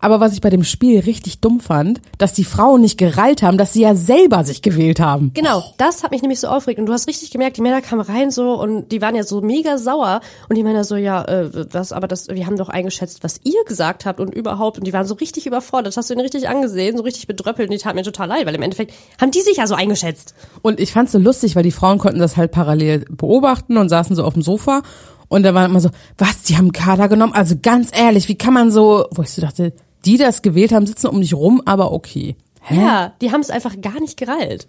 Aber 0.00 0.20
was 0.20 0.32
ich 0.32 0.40
bei 0.40 0.50
dem 0.50 0.64
Spiel 0.64 1.00
richtig 1.00 1.40
dumm 1.40 1.60
fand, 1.60 2.00
dass 2.18 2.32
die 2.32 2.44
Frauen 2.44 2.80
nicht 2.80 2.98
gereilt 2.98 3.42
haben, 3.42 3.58
dass 3.58 3.72
sie 3.72 3.82
ja 3.82 3.94
selber 3.94 4.44
sich 4.44 4.62
gewählt 4.62 4.98
haben. 4.98 5.32
Genau, 5.34 5.62
das 5.76 6.02
hat 6.02 6.10
mich 6.10 6.22
nämlich 6.22 6.40
so 6.40 6.48
aufgeregt. 6.48 6.80
Und 6.80 6.86
du 6.86 6.92
hast 6.92 7.06
richtig 7.06 7.30
gemerkt, 7.30 7.58
die 7.58 7.62
Männer 7.62 7.82
kamen 7.82 8.00
rein 8.00 8.30
so 8.30 8.54
und 8.54 8.90
die 8.92 9.02
waren 9.02 9.14
ja 9.14 9.24
so 9.24 9.40
mega 9.40 9.78
sauer. 9.78 10.20
Und 10.48 10.56
die 10.56 10.62
Männer 10.62 10.84
so, 10.84 10.96
ja, 10.96 11.24
äh, 11.24 11.50
was, 11.72 11.92
aber 11.92 12.08
das, 12.08 12.28
wir 12.28 12.46
haben 12.46 12.56
doch 12.56 12.68
eingeschätzt, 12.68 13.22
was 13.22 13.40
ihr 13.44 13.62
gesagt 13.66 14.06
habt 14.06 14.20
und 14.20 14.34
überhaupt. 14.34 14.78
Und 14.78 14.86
die 14.86 14.92
waren 14.92 15.06
so 15.06 15.14
richtig 15.14 15.46
überfordert. 15.46 15.88
Das 15.88 15.96
hast 15.96 16.08
du 16.08 16.14
ihnen 16.14 16.22
richtig 16.22 16.48
angesehen, 16.48 16.96
so 16.96 17.02
richtig 17.02 17.26
bedröppelt. 17.26 17.68
Und 17.68 17.74
die 17.74 17.82
taten 17.82 17.96
mir 17.96 18.02
total 18.02 18.28
leid, 18.28 18.46
weil 18.46 18.54
im 18.54 18.62
Endeffekt 18.62 18.94
haben 19.20 19.30
die 19.30 19.42
sich 19.42 19.58
ja 19.58 19.66
so 19.66 19.74
eingeschätzt. 19.74 20.34
Und 20.62 20.80
ich 20.80 20.92
fand's 20.92 21.12
so 21.12 21.18
lustig, 21.18 21.56
weil 21.56 21.62
die 21.62 21.70
Frauen 21.70 21.98
konnten 21.98 22.20
das 22.20 22.36
halt 22.36 22.52
parallel 22.52 23.04
beobachten 23.10 23.76
und 23.76 23.88
saßen 23.88 24.16
so 24.16 24.24
auf 24.24 24.32
dem 24.32 24.42
Sofa. 24.42 24.82
Und 25.28 25.44
da 25.44 25.54
war 25.54 25.66
immer 25.66 25.80
so, 25.80 25.90
was, 26.18 26.42
die 26.42 26.56
haben 26.56 26.72
Kader 26.72 27.08
genommen? 27.08 27.32
Also 27.32 27.54
ganz 27.60 27.90
ehrlich, 27.96 28.28
wie 28.28 28.36
kann 28.36 28.52
man 28.52 28.72
so, 28.72 29.06
wo 29.12 29.22
ich 29.22 29.30
so 29.30 29.40
dachte, 29.40 29.72
die 30.04 30.16
das 30.16 30.42
gewählt 30.42 30.72
haben, 30.72 30.86
sitzen 30.86 31.08
um 31.08 31.20
dich 31.20 31.34
rum, 31.34 31.62
aber 31.64 31.92
okay. 31.92 32.36
Hä? 32.62 32.76
Ja, 32.76 33.12
die 33.20 33.32
haben 33.32 33.40
es 33.40 33.50
einfach 33.50 33.80
gar 33.80 34.00
nicht 34.00 34.16
gereilt. 34.16 34.68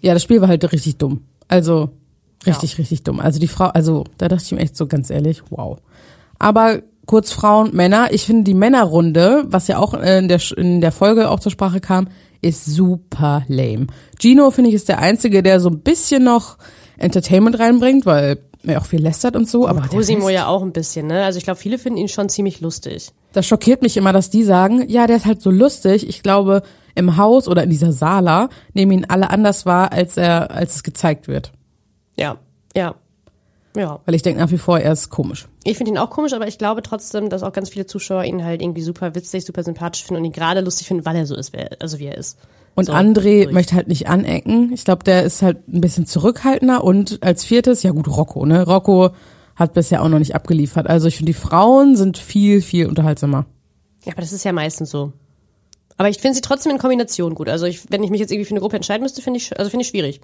Ja, 0.00 0.12
das 0.12 0.22
Spiel 0.22 0.40
war 0.40 0.48
halt 0.48 0.70
richtig 0.70 0.98
dumm. 0.98 1.22
Also 1.48 1.90
richtig, 2.46 2.78
richtig 2.78 3.04
dumm. 3.04 3.20
Also 3.20 3.40
die 3.40 3.48
Frau, 3.48 3.66
also 3.66 4.04
da 4.18 4.28
dachte 4.28 4.44
ich 4.44 4.52
mir 4.52 4.60
echt 4.60 4.76
so 4.76 4.86
ganz 4.86 5.10
ehrlich, 5.10 5.42
wow. 5.50 5.78
Aber 6.38 6.82
kurz 7.06 7.32
Frauen, 7.32 7.74
Männer. 7.74 8.12
Ich 8.12 8.26
finde 8.26 8.44
die 8.44 8.54
Männerrunde, 8.54 9.44
was 9.46 9.68
ja 9.68 9.78
auch 9.78 9.94
in 9.94 10.28
der, 10.28 10.40
in 10.56 10.80
der 10.80 10.92
Folge 10.92 11.30
auch 11.30 11.40
zur 11.40 11.52
Sprache 11.52 11.80
kam, 11.80 12.08
ist 12.40 12.64
super 12.64 13.44
lame. 13.48 13.86
Gino, 14.20 14.50
finde 14.50 14.70
ich, 14.70 14.76
ist 14.76 14.88
der 14.88 14.98
Einzige, 14.98 15.42
der 15.42 15.60
so 15.60 15.70
ein 15.70 15.80
bisschen 15.80 16.24
noch 16.24 16.58
Entertainment 16.98 17.58
reinbringt, 17.58 18.06
weil 18.06 18.38
er 18.64 18.80
auch 18.80 18.86
viel 18.86 19.02
lästert 19.02 19.36
und 19.36 19.48
so. 19.48 19.66
Aber 19.66 19.80
der 19.80 19.90
Cosimo 19.90 20.28
ja 20.28 20.46
auch 20.46 20.62
ein 20.62 20.72
bisschen, 20.72 21.06
ne? 21.06 21.24
Also 21.24 21.38
ich 21.38 21.44
glaube, 21.44 21.58
viele 21.58 21.78
finden 21.78 21.98
ihn 21.98 22.08
schon 22.08 22.28
ziemlich 22.28 22.60
lustig. 22.60 23.10
das 23.32 23.46
schockiert 23.46 23.82
mich 23.82 23.96
immer, 23.96 24.12
dass 24.12 24.30
die 24.30 24.44
sagen, 24.44 24.88
ja, 24.88 25.06
der 25.06 25.16
ist 25.16 25.26
halt 25.26 25.42
so 25.42 25.50
lustig. 25.50 26.08
Ich 26.08 26.22
glaube, 26.22 26.62
im 26.94 27.16
Haus 27.16 27.48
oder 27.48 27.64
in 27.64 27.70
dieser 27.70 27.92
Sala 27.92 28.48
nehmen 28.74 28.92
ihn 28.92 29.06
alle 29.08 29.30
anders 29.30 29.66
wahr, 29.66 29.92
als 29.92 30.16
er, 30.16 30.50
als 30.50 30.76
es 30.76 30.82
gezeigt 30.82 31.28
wird. 31.28 31.52
Ja, 32.16 32.36
ja, 32.76 32.94
ja. 33.76 34.00
Weil 34.04 34.14
ich 34.14 34.22
denke 34.22 34.40
nach 34.40 34.50
wie 34.50 34.58
vor, 34.58 34.78
er 34.78 34.92
ist 34.92 35.08
komisch. 35.08 35.48
Ich 35.64 35.76
finde 35.76 35.92
ihn 35.92 35.98
auch 35.98 36.10
komisch, 36.10 36.34
aber 36.34 36.46
ich 36.46 36.58
glaube 36.58 36.82
trotzdem, 36.82 37.30
dass 37.30 37.42
auch 37.42 37.52
ganz 37.52 37.70
viele 37.70 37.86
Zuschauer 37.86 38.24
ihn 38.24 38.44
halt 38.44 38.60
irgendwie 38.60 38.82
super 38.82 39.14
witzig, 39.14 39.44
super 39.44 39.62
sympathisch 39.62 40.04
finden 40.04 40.20
und 40.20 40.26
ihn 40.26 40.32
gerade 40.32 40.60
lustig 40.60 40.86
finden, 40.88 41.06
weil 41.06 41.16
er 41.16 41.26
so 41.26 41.36
ist, 41.36 41.52
also 41.80 41.98
wie 41.98 42.06
er 42.06 42.18
ist. 42.18 42.38
Und 42.74 42.86
So, 42.86 42.92
André 42.92 43.44
durch. 43.44 43.52
möchte 43.52 43.74
halt 43.74 43.88
nicht 43.88 44.08
anecken. 44.08 44.70
Ich 44.72 44.84
glaube, 44.84 45.04
der 45.04 45.24
ist 45.24 45.42
halt 45.42 45.68
ein 45.68 45.80
bisschen 45.80 46.06
zurückhaltender. 46.06 46.82
Und 46.84 47.22
als 47.22 47.44
viertes, 47.44 47.82
ja 47.82 47.90
gut, 47.90 48.08
Rocco, 48.08 48.46
ne? 48.46 48.64
Rocco 48.66 49.10
hat 49.56 49.74
bisher 49.74 50.02
auch 50.02 50.08
noch 50.08 50.18
nicht 50.18 50.34
abgeliefert. 50.34 50.86
Also 50.88 51.08
ich 51.08 51.16
finde, 51.16 51.32
die 51.32 51.38
Frauen 51.38 51.96
sind 51.96 52.16
viel, 52.16 52.62
viel 52.62 52.86
unterhaltsamer. 52.86 53.44
Ja, 54.04 54.12
aber 54.12 54.22
das 54.22 54.32
ist 54.32 54.44
ja 54.44 54.52
meistens 54.52 54.90
so. 54.90 55.12
Aber 55.98 56.08
ich 56.08 56.18
finde 56.18 56.36
sie 56.36 56.40
trotzdem 56.40 56.72
in 56.72 56.78
Kombination 56.78 57.34
gut. 57.34 57.48
Also 57.50 57.66
ich, 57.66 57.82
wenn 57.90 58.02
ich 58.02 58.10
mich 58.10 58.20
jetzt 58.20 58.32
irgendwie 58.32 58.46
für 58.46 58.52
eine 58.52 58.60
Gruppe 58.60 58.76
entscheiden 58.76 59.02
müsste, 59.02 59.20
finde 59.20 59.36
ich, 59.38 59.56
also 59.58 59.70
finde 59.70 59.82
ich 59.82 59.88
schwierig. 59.88 60.20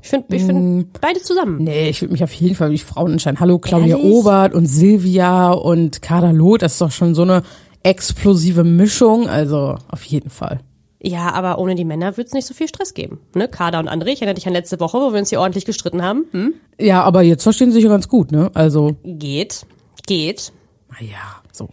Ich 0.00 0.08
finde, 0.08 0.34
ich 0.34 0.42
finde 0.42 0.86
beide 1.02 1.20
zusammen. 1.20 1.62
Nee, 1.62 1.90
ich 1.90 2.00
würde 2.00 2.12
mich 2.12 2.24
auf 2.24 2.32
jeden 2.32 2.54
Fall 2.54 2.68
für 2.68 2.74
die 2.74 2.78
Frauen 2.78 3.12
entscheiden. 3.12 3.38
Hallo, 3.38 3.58
Claudia 3.58 3.98
Ehrlich? 3.98 4.10
Obert 4.10 4.54
und 4.54 4.64
Silvia 4.66 5.52
und 5.52 6.00
Kader 6.00 6.32
Loth, 6.32 6.62
das 6.62 6.72
ist 6.72 6.80
doch 6.80 6.90
schon 6.90 7.14
so 7.14 7.22
eine 7.22 7.42
explosive 7.82 8.64
Mischung. 8.64 9.28
Also 9.28 9.76
auf 9.88 10.02
jeden 10.04 10.30
Fall. 10.30 10.60
Ja, 11.04 11.32
aber 11.32 11.58
ohne 11.58 11.74
die 11.74 11.84
Männer 11.84 12.16
würde 12.16 12.28
es 12.28 12.32
nicht 12.32 12.46
so 12.46 12.54
viel 12.54 12.68
Stress 12.68 12.94
geben. 12.94 13.18
Ne? 13.34 13.48
Kader 13.48 13.80
und 13.80 13.88
André, 13.88 14.08
ich 14.08 14.20
erinnere 14.20 14.36
dich 14.36 14.46
an 14.46 14.52
letzte 14.52 14.78
Woche, 14.78 14.98
wo 14.98 15.12
wir 15.12 15.18
uns 15.18 15.30
hier 15.30 15.40
ordentlich 15.40 15.64
gestritten 15.64 16.00
haben. 16.02 16.26
Hm? 16.30 16.54
Ja, 16.78 17.02
aber 17.02 17.22
jetzt 17.22 17.42
verstehen 17.42 17.70
sie 17.70 17.76
sich 17.76 17.84
ja 17.84 17.90
ganz 17.90 18.08
gut, 18.08 18.30
ne? 18.30 18.50
Also, 18.54 18.94
Geht, 19.02 19.66
geht. 20.06 20.52
naja, 20.92 21.18
so. 21.50 21.68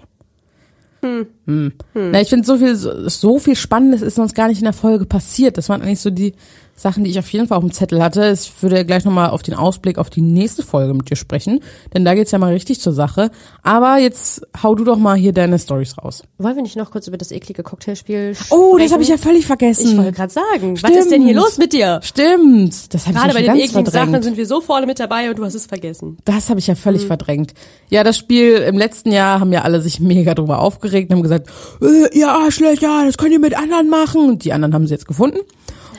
Hm. 1.01 1.71
Na, 1.93 2.19
ich 2.19 2.29
finde 2.29 2.45
so 2.45 2.57
viel, 2.57 2.75
so, 2.75 3.07
so 3.07 3.39
viel 3.39 3.55
Spannendes 3.55 4.01
ist 4.01 4.15
sonst 4.15 4.33
gar 4.35 4.47
nicht 4.49 4.57
in 4.57 4.65
der 4.65 4.73
Folge 4.73 5.05
passiert. 5.05 5.57
Das 5.57 5.69
waren 5.69 5.81
eigentlich 5.81 6.01
so 6.01 6.09
die 6.09 6.33
Sachen, 6.79 7.03
die 7.03 7.09
ich 7.11 7.19
auf 7.19 7.29
jeden 7.31 7.47
Fall 7.47 7.57
auf 7.57 7.63
dem 7.63 7.73
Zettel 7.73 8.01
hatte. 8.01 8.31
Ich 8.31 8.53
würde 8.63 8.85
gleich 8.85 9.03
nochmal 9.03 9.31
auf 9.31 9.41
den 9.43 9.53
Ausblick 9.53 9.97
auf 9.97 10.09
die 10.09 10.21
nächste 10.21 10.63
Folge 10.63 10.93
mit 10.93 11.09
dir 11.09 11.17
sprechen, 11.17 11.59
denn 11.93 12.05
da 12.05 12.13
geht's 12.15 12.31
ja 12.31 12.37
mal 12.39 12.53
richtig 12.53 12.79
zur 12.79 12.93
Sache. 12.93 13.31
Aber 13.63 13.97
jetzt 13.97 14.41
hau 14.63 14.75
du 14.75 14.85
doch 14.85 14.97
mal 14.97 15.17
hier 15.17 15.33
deine 15.33 15.59
Stories 15.59 15.97
raus. 15.97 16.23
Wollen 16.37 16.55
wir 16.55 16.63
nicht 16.63 16.77
noch 16.77 16.91
kurz 16.91 17.07
über 17.07 17.17
das 17.17 17.31
eklige 17.31 17.63
Cocktailspiel 17.63 18.33
sprechen? 18.35 18.53
Oh, 18.57 18.77
das 18.77 18.93
habe 18.93 19.03
ich 19.03 19.09
ja 19.09 19.17
völlig 19.17 19.45
vergessen. 19.45 19.91
Ich 19.91 19.97
wollte 19.97 20.13
gerade 20.13 20.31
sagen, 20.31 20.81
was 20.81 20.91
ist 20.91 21.11
denn 21.11 21.21
hier 21.21 21.35
los 21.35 21.57
mit 21.57 21.73
dir? 21.73 21.99
Stimmt, 22.01 22.93
das 22.93 23.07
habe 23.07 23.17
ich 23.17 23.21
Gerade 23.23 23.27
ja 23.29 23.33
bei 23.33 23.33
schon 23.33 23.41
den 23.41 23.45
ganz 23.47 23.59
ekligen 23.59 23.85
verdrängt. 23.85 24.11
Sachen 24.13 24.23
sind 24.23 24.37
wir 24.37 24.45
so 24.45 24.61
vorne 24.61 24.85
mit 24.85 24.99
dabei 24.99 25.29
und 25.29 25.37
du 25.37 25.43
hast 25.43 25.55
es 25.55 25.65
vergessen. 25.65 26.17
Das 26.25 26.49
habe 26.49 26.59
ich 26.59 26.67
ja 26.67 26.73
Mhm. 26.75 26.77
völlig 26.77 27.05
verdrängt. 27.05 27.53
Ja, 27.89 28.03
das 28.05 28.17
Spiel 28.17 28.53
im 28.55 28.77
letzten 28.77 29.11
Jahr 29.11 29.41
haben 29.41 29.51
ja 29.51 29.63
alle 29.63 29.81
sich 29.81 29.99
mega 29.99 30.33
drüber 30.33 30.59
aufgeregt 30.59 31.09
und 31.11 31.17
haben 31.17 31.23
gesagt, 31.23 31.49
äh, 31.81 32.17
ihr 32.17 32.29
Arschlöcher, 32.31 33.03
das 33.05 33.17
könnt 33.17 33.33
ihr 33.33 33.39
mit 33.39 33.57
anderen 33.57 33.89
machen. 33.89 34.29
Und 34.29 34.43
die 34.45 34.53
anderen 34.53 34.73
haben 34.73 34.87
sie 34.87 34.93
jetzt 34.93 35.07
gefunden. 35.07 35.39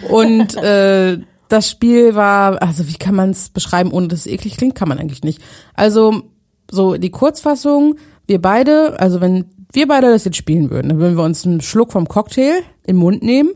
Und 0.09 0.57
äh, 0.57 1.19
das 1.49 1.69
Spiel 1.69 2.15
war, 2.15 2.63
also 2.63 2.89
wie 2.89 2.95
kann 2.95 3.15
man 3.15 3.31
es 3.31 3.49
beschreiben, 3.49 3.91
ohne 3.91 4.09
dass 4.09 4.21
es 4.21 4.27
eklig 4.27 4.57
klingt, 4.57 4.75
kann 4.75 4.89
man 4.89 4.99
eigentlich 4.99 5.25
nicht. 5.25 5.41
Also 5.75 6.23
so 6.71 6.97
die 6.97 7.11
Kurzfassung, 7.11 7.97
wir 8.27 8.41
beide, 8.41 8.99
also 9.01 9.21
wenn 9.21 9.47
wir 9.73 9.89
beide 9.89 10.11
das 10.11 10.25
jetzt 10.25 10.37
spielen 10.37 10.71
würden, 10.71 10.89
dann 10.89 10.99
würden 10.99 11.17
wir 11.17 11.25
uns 11.25 11.45
einen 11.45 11.61
Schluck 11.61 11.93
vom 11.93 12.09
Cocktail 12.09 12.63
im 12.85 12.97
Mund 12.97 13.23
nehmen, 13.23 13.51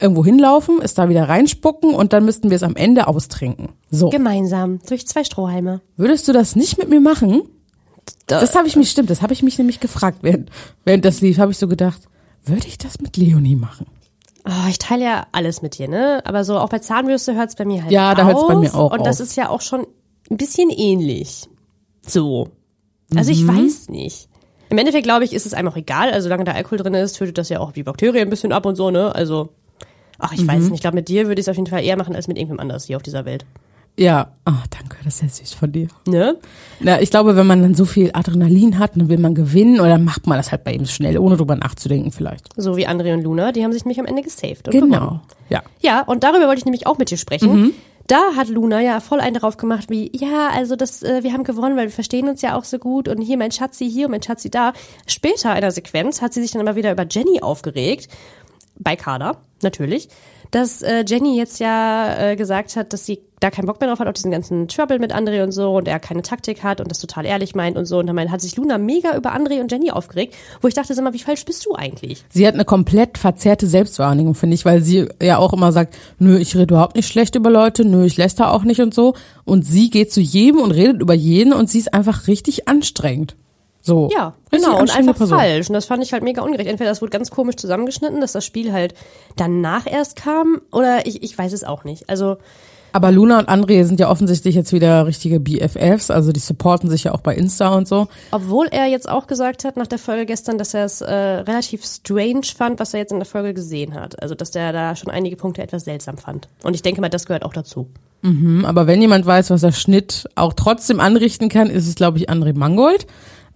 irgendwo 0.00 0.24
hinlaufen, 0.24 0.80
es 0.82 0.94
da 0.94 1.08
wieder 1.08 1.28
reinspucken 1.28 1.94
und 1.94 2.12
dann 2.12 2.24
müssten 2.24 2.50
wir 2.50 2.56
es 2.56 2.62
am 2.62 2.76
Ende 2.76 3.06
austrinken. 3.06 3.70
So. 3.90 4.10
Gemeinsam, 4.10 4.80
durch 4.86 5.06
zwei 5.06 5.24
Strohhalme. 5.24 5.80
Würdest 5.96 6.28
du 6.28 6.32
das 6.32 6.56
nicht 6.56 6.78
mit 6.78 6.88
mir 6.88 7.00
machen? 7.00 7.42
Das 8.26 8.54
habe 8.54 8.68
ich 8.68 8.76
mich, 8.76 8.90
stimmt, 8.90 9.10
das 9.10 9.22
habe 9.22 9.32
ich 9.32 9.42
mich 9.42 9.58
nämlich 9.58 9.80
gefragt, 9.80 10.18
während, 10.22 10.50
während 10.84 11.04
das 11.04 11.20
lief, 11.20 11.38
habe 11.38 11.52
ich 11.52 11.58
so 11.58 11.66
gedacht, 11.66 12.02
würde 12.44 12.66
ich 12.66 12.78
das 12.78 13.00
mit 13.00 13.16
Leonie 13.16 13.56
machen? 13.56 13.86
Oh, 14.48 14.68
ich 14.68 14.78
teile 14.78 15.04
ja 15.04 15.26
alles 15.32 15.60
mit 15.60 15.76
dir, 15.76 15.88
ne? 15.88 16.22
Aber 16.24 16.42
so 16.42 16.58
auch 16.58 16.70
bei 16.70 16.78
Zahnbürste 16.78 17.34
hört's 17.34 17.54
bei 17.54 17.66
mir 17.66 17.82
halt 17.82 17.92
Ja, 17.92 18.14
da 18.14 18.22
auf. 18.22 18.28
hört's 18.28 18.46
bei 18.48 18.56
mir 18.56 18.74
auch 18.74 18.92
Und 18.92 19.06
das 19.06 19.20
auf. 19.20 19.26
ist 19.26 19.36
ja 19.36 19.50
auch 19.50 19.60
schon 19.60 19.86
ein 20.30 20.36
bisschen 20.38 20.70
ähnlich. 20.70 21.48
So. 22.06 22.48
Also 23.14 23.30
ich 23.30 23.42
Mhm. 23.42 23.48
weiß 23.66 23.88
nicht. 23.90 24.28
Im 24.70 24.78
Endeffekt 24.78 25.04
glaube 25.04 25.24
ich, 25.24 25.32
ist 25.34 25.44
es 25.46 25.54
einem 25.54 25.68
auch 25.68 25.76
egal. 25.76 26.10
Also 26.10 26.24
solange 26.24 26.44
da 26.44 26.52
Alkohol 26.52 26.78
drin 26.78 26.94
ist, 26.94 27.14
tötet 27.18 27.36
das 27.38 27.48
ja 27.50 27.60
auch 27.60 27.72
die 27.72 27.82
Bakterien 27.82 28.26
ein 28.28 28.30
bisschen 28.30 28.52
ab 28.52 28.64
und 28.66 28.76
so, 28.76 28.90
ne? 28.90 29.14
Also, 29.14 29.50
ach, 30.18 30.32
ich 30.32 30.42
Mhm. 30.42 30.48
weiß 30.48 30.62
nicht. 30.64 30.74
Ich 30.74 30.80
glaube, 30.80 30.94
mit 30.96 31.08
dir 31.08 31.26
würde 31.26 31.40
ich 31.40 31.44
es 31.44 31.48
auf 31.50 31.56
jeden 31.56 31.68
Fall 31.68 31.84
eher 31.84 31.96
machen 31.96 32.14
als 32.16 32.28
mit 32.28 32.38
irgendwem 32.38 32.60
anders 32.60 32.84
hier 32.86 32.96
auf 32.96 33.02
dieser 33.02 33.24
Welt. 33.26 33.44
Ja, 33.98 34.28
ah, 34.44 34.62
danke, 34.70 34.96
das 35.04 35.16
ist 35.16 35.22
ja 35.22 35.28
süß 35.44 35.54
von 35.54 35.72
dir. 35.72 35.88
Ne? 36.06 36.36
Na, 36.78 37.00
ich 37.00 37.10
glaube, 37.10 37.34
wenn 37.34 37.48
man 37.48 37.62
dann 37.62 37.74
so 37.74 37.84
viel 37.84 38.10
Adrenalin 38.12 38.78
hat, 38.78 38.96
dann 38.96 39.08
will 39.08 39.18
man 39.18 39.34
gewinnen 39.34 39.80
oder 39.80 39.98
macht 39.98 40.28
man 40.28 40.36
das 40.38 40.52
halt 40.52 40.62
bei 40.62 40.72
ihm 40.72 40.86
schnell, 40.86 41.18
ohne 41.18 41.36
drüber 41.36 41.56
nachzudenken 41.56 42.12
vielleicht. 42.12 42.48
So 42.56 42.76
wie 42.76 42.86
André 42.86 43.12
und 43.12 43.22
Luna, 43.22 43.50
die 43.50 43.64
haben 43.64 43.72
sich 43.72 43.84
nämlich 43.84 43.98
am 43.98 44.06
Ende 44.06 44.22
gesaved. 44.22 44.68
Und 44.68 44.72
Genau. 44.72 44.86
gewonnen. 44.98 45.20
Ja. 45.50 45.62
Ja, 45.80 46.02
und 46.02 46.22
darüber 46.22 46.46
wollte 46.46 46.60
ich 46.60 46.64
nämlich 46.64 46.86
auch 46.86 46.96
mit 46.96 47.10
dir 47.10 47.18
sprechen. 47.18 47.60
Mhm. 47.60 47.74
Da 48.06 48.36
hat 48.36 48.48
Luna 48.48 48.80
ja 48.80 49.00
voll 49.00 49.18
einen 49.18 49.34
drauf 49.34 49.56
gemacht, 49.56 49.90
wie, 49.90 50.10
ja, 50.16 50.48
also 50.54 50.76
das, 50.76 51.02
äh, 51.02 51.24
wir 51.24 51.32
haben 51.32 51.42
gewonnen, 51.42 51.76
weil 51.76 51.86
wir 51.86 51.92
verstehen 51.92 52.28
uns 52.28 52.40
ja 52.40 52.56
auch 52.56 52.64
so 52.64 52.78
gut 52.78 53.08
und 53.08 53.20
hier 53.20 53.36
mein 53.36 53.50
Schatzi 53.50 53.90
hier 53.90 54.06
und 54.06 54.12
mein 54.12 54.22
Schatzi 54.22 54.48
da. 54.48 54.72
Später 55.08 55.54
in 55.56 55.60
der 55.60 55.72
Sequenz 55.72 56.22
hat 56.22 56.32
sie 56.32 56.40
sich 56.40 56.52
dann 56.52 56.66
aber 56.66 56.76
wieder 56.76 56.92
über 56.92 57.04
Jenny 57.10 57.42
aufgeregt, 57.42 58.08
bei 58.78 58.94
Kader, 58.94 59.38
natürlich, 59.62 60.08
dass 60.50 60.82
äh, 60.82 61.04
Jenny 61.06 61.36
jetzt 61.36 61.60
ja 61.60 62.30
äh, 62.30 62.36
gesagt 62.36 62.76
hat, 62.76 62.92
dass 62.92 63.04
sie 63.04 63.20
da 63.40 63.50
keinen 63.50 63.66
Bock 63.66 63.80
mehr 63.80 63.88
drauf 63.88 64.00
hat, 64.00 64.08
auf 64.08 64.14
diesen 64.14 64.30
ganzen 64.30 64.66
Trouble 64.66 64.98
mit 64.98 65.14
André 65.14 65.42
und 65.44 65.52
so 65.52 65.76
und 65.76 65.86
er 65.86 66.00
keine 66.00 66.22
Taktik 66.22 66.62
hat 66.62 66.80
und 66.80 66.90
das 66.90 66.98
total 66.98 67.24
ehrlich 67.24 67.54
meint 67.54 67.76
und 67.76 67.84
so. 67.84 67.98
Und 67.98 68.06
dann 68.06 68.30
hat 68.30 68.40
sich 68.40 68.56
Luna 68.56 68.78
mega 68.78 69.16
über 69.16 69.34
André 69.34 69.60
und 69.60 69.70
Jenny 69.70 69.90
aufgeregt, 69.90 70.34
wo 70.60 70.68
ich 70.68 70.74
dachte, 70.74 70.94
sag 70.94 71.04
mal, 71.04 71.12
wie 71.12 71.18
falsch 71.18 71.44
bist 71.44 71.64
du 71.66 71.74
eigentlich? 71.74 72.24
Sie 72.30 72.46
hat 72.46 72.54
eine 72.54 72.64
komplett 72.64 73.18
verzerrte 73.18 73.66
Selbstwahrnehmung, 73.66 74.34
finde 74.34 74.54
ich, 74.54 74.64
weil 74.64 74.82
sie 74.82 75.08
ja 75.22 75.38
auch 75.38 75.52
immer 75.52 75.70
sagt, 75.72 75.96
nö, 76.18 76.36
ich 76.38 76.56
rede 76.56 76.74
überhaupt 76.74 76.96
nicht 76.96 77.08
schlecht 77.08 77.34
über 77.36 77.50
Leute, 77.50 77.84
nö, 77.84 78.04
ich 78.04 78.16
läster 78.16 78.52
auch 78.52 78.64
nicht 78.64 78.80
und 78.80 78.94
so. 78.94 79.14
Und 79.44 79.64
sie 79.64 79.90
geht 79.90 80.12
zu 80.12 80.20
jedem 80.20 80.60
und 80.60 80.72
redet 80.72 81.00
über 81.00 81.14
jeden 81.14 81.52
und 81.52 81.70
sie 81.70 81.78
ist 81.78 81.94
einfach 81.94 82.26
richtig 82.26 82.66
anstrengend. 82.68 83.36
So. 83.80 84.10
Ja, 84.12 84.34
genau. 84.50 84.78
Und 84.78 84.94
einfach 84.94 85.16
falsch. 85.28 85.68
Und 85.68 85.74
das 85.74 85.86
fand 85.86 86.02
ich 86.02 86.12
halt 86.12 86.22
mega 86.22 86.42
ungerecht. 86.42 86.68
Entweder 86.68 86.90
das 86.90 87.00
wurde 87.00 87.10
ganz 87.10 87.30
komisch 87.30 87.56
zusammengeschnitten, 87.56 88.20
dass 88.20 88.32
das 88.32 88.44
Spiel 88.44 88.72
halt 88.72 88.94
danach 89.36 89.86
erst 89.86 90.16
kam, 90.16 90.60
oder 90.72 91.06
ich, 91.06 91.22
ich 91.22 91.36
weiß 91.36 91.52
es 91.52 91.64
auch 91.64 91.84
nicht. 91.84 92.10
Also, 92.10 92.36
Aber 92.92 93.12
Luna 93.12 93.38
und 93.38 93.48
André 93.48 93.84
sind 93.84 94.00
ja 94.00 94.10
offensichtlich 94.10 94.54
jetzt 94.54 94.72
wieder 94.72 95.06
richtige 95.06 95.40
BFFs, 95.40 96.10
also 96.10 96.32
die 96.32 96.40
supporten 96.40 96.90
sich 96.90 97.04
ja 97.04 97.14
auch 97.14 97.20
bei 97.20 97.34
Insta 97.34 97.74
und 97.74 97.86
so. 97.86 98.08
obwohl 98.32 98.66
er 98.66 98.86
jetzt 98.86 99.08
auch 99.08 99.26
gesagt 99.26 99.64
hat 99.64 99.76
nach 99.76 99.86
der 99.86 99.98
Folge 99.98 100.26
gestern, 100.26 100.58
dass 100.58 100.74
er 100.74 100.84
es 100.84 101.00
äh, 101.00 101.14
relativ 101.14 101.84
strange 101.84 102.46
fand, 102.56 102.80
was 102.80 102.92
er 102.94 103.00
jetzt 103.00 103.12
in 103.12 103.18
der 103.18 103.26
Folge 103.26 103.54
gesehen 103.54 103.94
hat. 103.94 104.20
Also, 104.20 104.34
dass 104.34 104.50
der 104.50 104.72
da 104.72 104.96
schon 104.96 105.10
einige 105.10 105.36
Punkte 105.36 105.62
etwas 105.62 105.84
seltsam 105.84 106.18
fand. 106.18 106.48
Und 106.62 106.74
ich 106.74 106.82
denke 106.82 107.00
mal, 107.00 107.08
das 107.08 107.26
gehört 107.26 107.44
auch 107.44 107.54
dazu. 107.54 107.88
Mhm, 108.22 108.64
aber 108.64 108.86
wenn 108.86 109.00
jemand 109.00 109.24
weiß, 109.24 109.50
was 109.50 109.60
der 109.60 109.72
Schnitt 109.72 110.28
auch 110.34 110.52
trotzdem 110.52 110.98
anrichten 110.98 111.48
kann, 111.48 111.70
ist 111.70 111.86
es, 111.86 111.94
glaube 111.94 112.18
ich, 112.18 112.28
André 112.28 112.56
Mangold. 112.56 113.06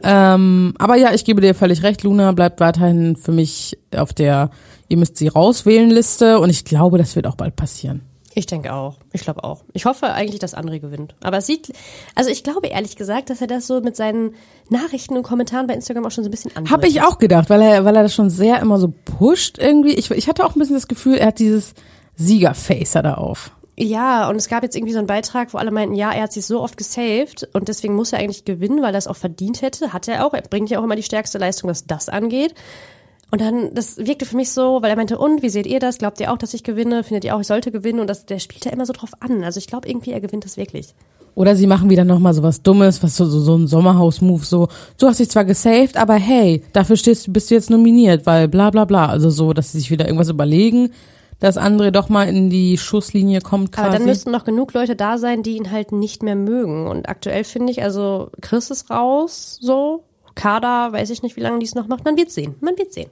Ähm, 0.02 0.74
aber 0.78 0.96
ja, 0.96 1.12
ich 1.12 1.24
gebe 1.24 1.40
dir 1.40 1.54
völlig 1.54 1.82
recht, 1.82 2.02
Luna 2.02 2.32
bleibt 2.32 2.60
weiterhin 2.60 3.16
für 3.16 3.32
mich 3.32 3.78
auf 3.94 4.12
der 4.12 4.50
Ihr 4.92 4.98
müsst 4.98 5.16
sie 5.16 5.28
rauswählen 5.28 5.88
Liste 5.88 6.38
und 6.38 6.50
ich 6.50 6.66
glaube, 6.66 6.98
das 6.98 7.16
wird 7.16 7.26
auch 7.26 7.36
bald 7.36 7.56
passieren. 7.56 8.02
Ich 8.34 8.44
denke 8.44 8.74
auch. 8.74 8.98
Ich 9.12 9.22
glaube 9.22 9.42
auch. 9.42 9.64
Ich 9.72 9.86
hoffe 9.86 10.12
eigentlich, 10.12 10.38
dass 10.38 10.54
André 10.54 10.80
gewinnt. 10.80 11.14
Aber 11.22 11.38
es 11.38 11.46
sieht, 11.46 11.72
also 12.14 12.28
ich 12.28 12.44
glaube 12.44 12.66
ehrlich 12.66 12.96
gesagt, 12.96 13.30
dass 13.30 13.40
er 13.40 13.46
das 13.46 13.66
so 13.66 13.80
mit 13.80 13.96
seinen 13.96 14.34
Nachrichten 14.68 15.16
und 15.16 15.22
Kommentaren 15.22 15.66
bei 15.66 15.72
Instagram 15.72 16.04
auch 16.04 16.10
schon 16.10 16.24
so 16.24 16.28
ein 16.28 16.30
bisschen 16.30 16.50
andeutet. 16.54 16.72
Habe 16.72 16.88
ich 16.88 17.00
auch 17.00 17.16
gedacht, 17.16 17.48
weil 17.48 17.62
er, 17.62 17.86
weil 17.86 17.96
er 17.96 18.02
das 18.02 18.14
schon 18.14 18.28
sehr 18.28 18.60
immer 18.60 18.78
so 18.78 18.92
pusht 19.04 19.56
irgendwie. 19.56 19.94
Ich, 19.94 20.10
ich 20.10 20.28
hatte 20.28 20.44
auch 20.44 20.56
ein 20.56 20.58
bisschen 20.58 20.76
das 20.76 20.88
Gefühl, 20.88 21.14
er 21.14 21.28
hat 21.28 21.38
dieses 21.38 21.72
Siegerfacer 22.16 23.02
da 23.02 23.14
auf. 23.14 23.50
Ja, 23.82 24.28
und 24.28 24.36
es 24.36 24.48
gab 24.48 24.62
jetzt 24.62 24.76
irgendwie 24.76 24.92
so 24.92 24.98
einen 24.98 25.06
Beitrag, 25.06 25.52
wo 25.54 25.58
alle 25.58 25.70
meinten, 25.70 25.94
ja, 25.94 26.12
er 26.12 26.22
hat 26.22 26.32
sich 26.32 26.46
so 26.46 26.60
oft 26.60 26.76
gesaved 26.76 27.48
und 27.52 27.68
deswegen 27.68 27.94
muss 27.94 28.12
er 28.12 28.20
eigentlich 28.20 28.44
gewinnen, 28.44 28.82
weil 28.82 28.94
er 28.94 28.98
es 28.98 29.06
auch 29.08 29.16
verdient 29.16 29.60
hätte. 29.62 29.92
Hat 29.92 30.08
er 30.08 30.24
auch. 30.26 30.34
Er 30.34 30.42
bringt 30.42 30.70
ja 30.70 30.78
auch 30.78 30.84
immer 30.84 30.96
die 30.96 31.02
stärkste 31.02 31.38
Leistung, 31.38 31.68
was 31.70 31.86
das 31.86 32.08
angeht. 32.08 32.54
Und 33.30 33.40
dann, 33.40 33.74
das 33.74 33.96
wirkte 33.96 34.26
für 34.26 34.36
mich 34.36 34.50
so, 34.52 34.82
weil 34.82 34.90
er 34.90 34.96
meinte, 34.96 35.18
und, 35.18 35.42
wie 35.42 35.48
seht 35.48 35.66
ihr 35.66 35.80
das? 35.80 35.96
Glaubt 35.98 36.20
ihr 36.20 36.30
auch, 36.32 36.36
dass 36.36 36.52
ich 36.52 36.64
gewinne? 36.64 37.02
Findet 37.02 37.24
ihr 37.24 37.34
auch, 37.34 37.40
ich 37.40 37.46
sollte 37.46 37.70
gewinnen? 37.72 38.00
Und 38.00 38.08
das, 38.10 38.26
der 38.26 38.38
spielt 38.38 38.64
ja 38.66 38.70
immer 38.72 38.84
so 38.84 38.92
drauf 38.92 39.10
an. 39.20 39.42
Also 39.42 39.56
ich 39.58 39.66
glaube 39.66 39.88
irgendwie, 39.88 40.12
er 40.12 40.20
gewinnt 40.20 40.44
das 40.44 40.56
wirklich. 40.58 40.94
Oder 41.34 41.56
sie 41.56 41.66
machen 41.66 41.88
wieder 41.88 42.04
nochmal 42.04 42.34
so 42.34 42.42
was 42.42 42.62
Dummes, 42.62 43.02
was 43.02 43.16
so, 43.16 43.24
so, 43.24 43.40
so 43.40 43.56
ein 43.56 43.66
Sommerhaus-Move, 43.66 44.44
so, 44.44 44.68
du 44.98 45.06
hast 45.06 45.18
dich 45.18 45.30
zwar 45.30 45.46
gesaved, 45.46 45.96
aber 45.96 46.12
hey, 46.16 46.62
dafür 46.74 46.96
stehst, 46.96 47.26
du- 47.26 47.32
bist 47.32 47.50
du 47.50 47.54
jetzt 47.54 47.70
nominiert, 47.70 48.26
weil 48.26 48.48
bla 48.48 48.68
bla 48.68 48.84
bla. 48.84 49.06
Also 49.06 49.30
so, 49.30 49.54
dass 49.54 49.72
sie 49.72 49.78
sich 49.78 49.90
wieder 49.90 50.04
irgendwas 50.04 50.28
überlegen, 50.28 50.90
dass 51.42 51.58
André 51.58 51.90
doch 51.90 52.08
mal 52.08 52.28
in 52.28 52.50
die 52.50 52.78
Schusslinie 52.78 53.40
kommt 53.40 53.72
quasi. 53.72 53.88
Aber 53.88 53.98
dann 53.98 54.06
müssten 54.06 54.30
noch 54.30 54.44
genug 54.44 54.72
Leute 54.74 54.94
da 54.94 55.18
sein, 55.18 55.42
die 55.42 55.56
ihn 55.56 55.72
halt 55.72 55.90
nicht 55.90 56.22
mehr 56.22 56.36
mögen. 56.36 56.86
Und 56.86 57.08
aktuell 57.08 57.42
finde 57.42 57.72
ich, 57.72 57.82
also 57.82 58.30
Chris 58.40 58.70
ist 58.70 58.90
raus, 58.90 59.58
so. 59.60 60.04
Kader, 60.36 60.92
weiß 60.92 61.10
ich 61.10 61.22
nicht, 61.22 61.34
wie 61.34 61.40
lange 61.40 61.58
die 61.58 61.66
es 61.66 61.74
noch 61.74 61.88
macht. 61.88 62.04
Man 62.04 62.16
wird 62.16 62.30
sehen. 62.30 62.54
Man 62.60 62.78
wird 62.78 62.92
sehen. 62.92 63.10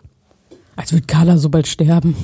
Als 0.76 0.92
wird 0.92 1.08
Carla 1.08 1.38
so 1.38 1.48
bald 1.48 1.66
sterben. 1.66 2.14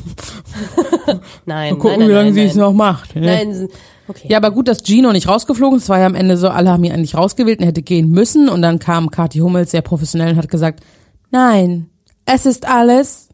Nein, 1.44 1.74
Mal 1.74 1.78
gucken, 1.78 1.98
nein, 1.98 1.98
nein, 1.98 2.08
wie 2.08 2.12
lange 2.12 2.24
nein, 2.26 2.34
sie 2.34 2.42
es 2.44 2.54
noch 2.54 2.72
macht. 2.72 3.16
ne? 3.16 3.26
Nein, 3.26 3.68
okay. 4.06 4.28
Ja, 4.28 4.36
aber 4.38 4.52
gut, 4.52 4.68
dass 4.68 4.84
Gino 4.84 5.10
nicht 5.12 5.28
rausgeflogen 5.28 5.76
ist. 5.76 5.84
Es 5.84 5.88
war 5.88 5.98
ja 5.98 6.06
am 6.06 6.14
Ende 6.14 6.36
so, 6.36 6.48
alle 6.48 6.70
haben 6.70 6.84
ihn 6.84 6.92
eigentlich 6.92 7.16
rausgewählt 7.16 7.58
und 7.58 7.64
er 7.64 7.68
hätte 7.68 7.82
gehen 7.82 8.10
müssen. 8.10 8.48
Und 8.48 8.62
dann 8.62 8.78
kam 8.78 9.10
Kathi 9.10 9.40
Hummels 9.40 9.72
sehr 9.72 9.82
professionell 9.82 10.30
und 10.30 10.38
hat 10.38 10.48
gesagt, 10.48 10.84
nein, 11.32 11.90
es 12.26 12.46
ist 12.46 12.66
alles 12.68 13.25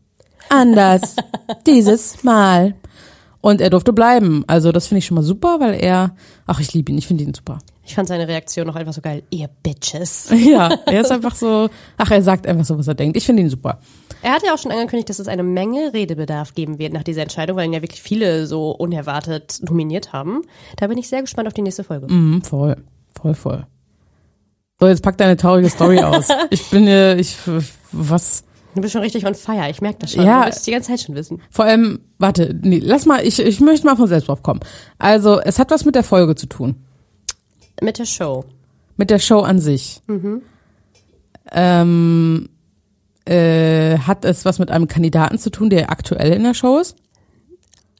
anders. 0.49 1.16
dieses 1.66 2.22
Mal. 2.25 2.75
Und 3.40 3.61
er 3.61 3.70
durfte 3.70 3.92
bleiben. 3.92 4.44
Also 4.46 4.70
das 4.72 4.87
finde 4.87 5.00
ich 5.00 5.06
schon 5.06 5.16
mal 5.16 5.22
super, 5.22 5.58
weil 5.61 5.75
er, 5.75 6.14
ach, 6.46 6.61
ich 6.61 6.72
liebe 6.72 6.92
ihn, 6.92 6.99
ich 6.99 7.06
finde 7.06 7.25
ihn 7.25 7.34
super. 7.34 7.58
Ich 7.84 7.96
fand 7.96 8.06
seine 8.06 8.28
Reaktion 8.28 8.68
noch 8.68 8.76
einfach 8.76 8.92
so 8.92 9.00
geil. 9.00 9.25
Ihr 9.30 9.49
Bitches. 9.62 10.30
Ja, 10.32 10.70
er 10.87 11.00
ist 11.00 11.11
einfach 11.11 11.34
so, 11.34 11.68
ach, 11.96 12.11
er 12.11 12.22
sagt 12.22 12.46
einfach 12.46 12.64
so, 12.64 12.78
was 12.78 12.87
er 12.87 12.94
denkt. 12.94 13.16
Ich 13.16 13.26
finde 13.26 13.42
ihn 13.42 13.50
super. 13.50 13.80
Er 14.22 14.32
hat 14.32 14.44
ja 14.44 14.54
auch 14.54 14.58
schon 14.58 14.70
angekündigt, 14.70 15.11
dass 15.11 15.18
es 15.18 15.26
eine 15.26 15.42
Menge 15.42 15.92
Redebedarf 15.92 16.54
geben 16.54 16.78
wird 16.78 16.92
nach 16.92 17.02
dieser 17.02 17.22
Entscheidung, 17.22 17.56
weil 17.56 17.66
ihn 17.66 17.72
ja 17.72 17.82
wirklich 17.82 18.00
viele 18.02 18.46
so 18.46 18.70
unerwartet 18.70 19.58
nominiert 19.68 20.12
haben. 20.12 20.42
Da 20.76 20.87
bin 20.87 20.96
ich 20.96 21.08
sehr 21.08 21.22
gespannt 21.22 21.49
auf 21.49 21.54
die 21.54 21.62
nächste 21.62 21.82
Folge. 21.82 22.06
Mhm, 22.06 22.42
voll, 22.42 22.76
voll, 23.20 23.34
voll. 23.34 23.66
So, 24.78 24.87
jetzt 24.87 25.02
pack 25.02 25.16
deine 25.18 25.37
traurige 25.37 25.68
Story 25.68 25.99
aus. 26.00 26.28
Ich 26.50 26.70
bin, 26.70 26.87
ich, 26.87 27.37
was, 27.90 28.44
Du 28.75 28.81
bist 28.81 28.93
schon 28.93 29.02
richtig 29.02 29.26
on 29.26 29.35
fire, 29.35 29.69
ich 29.69 29.81
merke 29.83 29.99
das 30.00 30.12
schon. 30.12 30.25
Ja. 30.25 30.41
Du 30.41 30.47
willst 30.47 30.67
die 30.67 30.71
ganze 30.71 30.91
Zeit 30.91 31.00
schon 31.00 31.14
wissen. 31.14 31.43
Vor 31.50 31.67
allem, 31.67 32.00
warte, 32.19 32.55
nee, 32.62 32.81
lass 32.83 33.05
mal, 33.05 33.25
ich, 33.26 33.38
ich 33.38 33.61
möchte 33.61 33.87
mal 33.87 33.97
von 33.97 34.09
selbst 34.09 34.29
drauf 34.29 34.43
kommen. 34.43 34.61
Also, 34.99 35.41
es 35.41 35.59
hat 35.59 35.71
was 35.71 35.85
mit 35.85 35.95
der 35.95 36.05
Folge 36.05 36.35
zu 36.35 36.47
tun. 36.47 36.76
Mit 37.83 37.99
der 37.99 38.07
Show. 38.07 38.45
Mit 38.97 39.11
der 39.11 39.19
Show 39.19 39.41
an 39.41 39.59
sich. 39.59 40.00
Mhm. 40.07 40.43
Ähm, 41.50 42.49
äh, 43.26 43.99
hat 43.99 44.25
es 44.25 44.45
was 44.45 44.59
mit 44.59 44.71
einem 44.71 44.88
Kandidaten 44.88 45.38
zu 45.38 45.50
tun, 45.50 45.69
der 45.69 45.91
aktuell 45.91 46.33
in 46.33 46.43
der 46.43 46.55
Show 46.55 46.79
ist? 46.79 46.97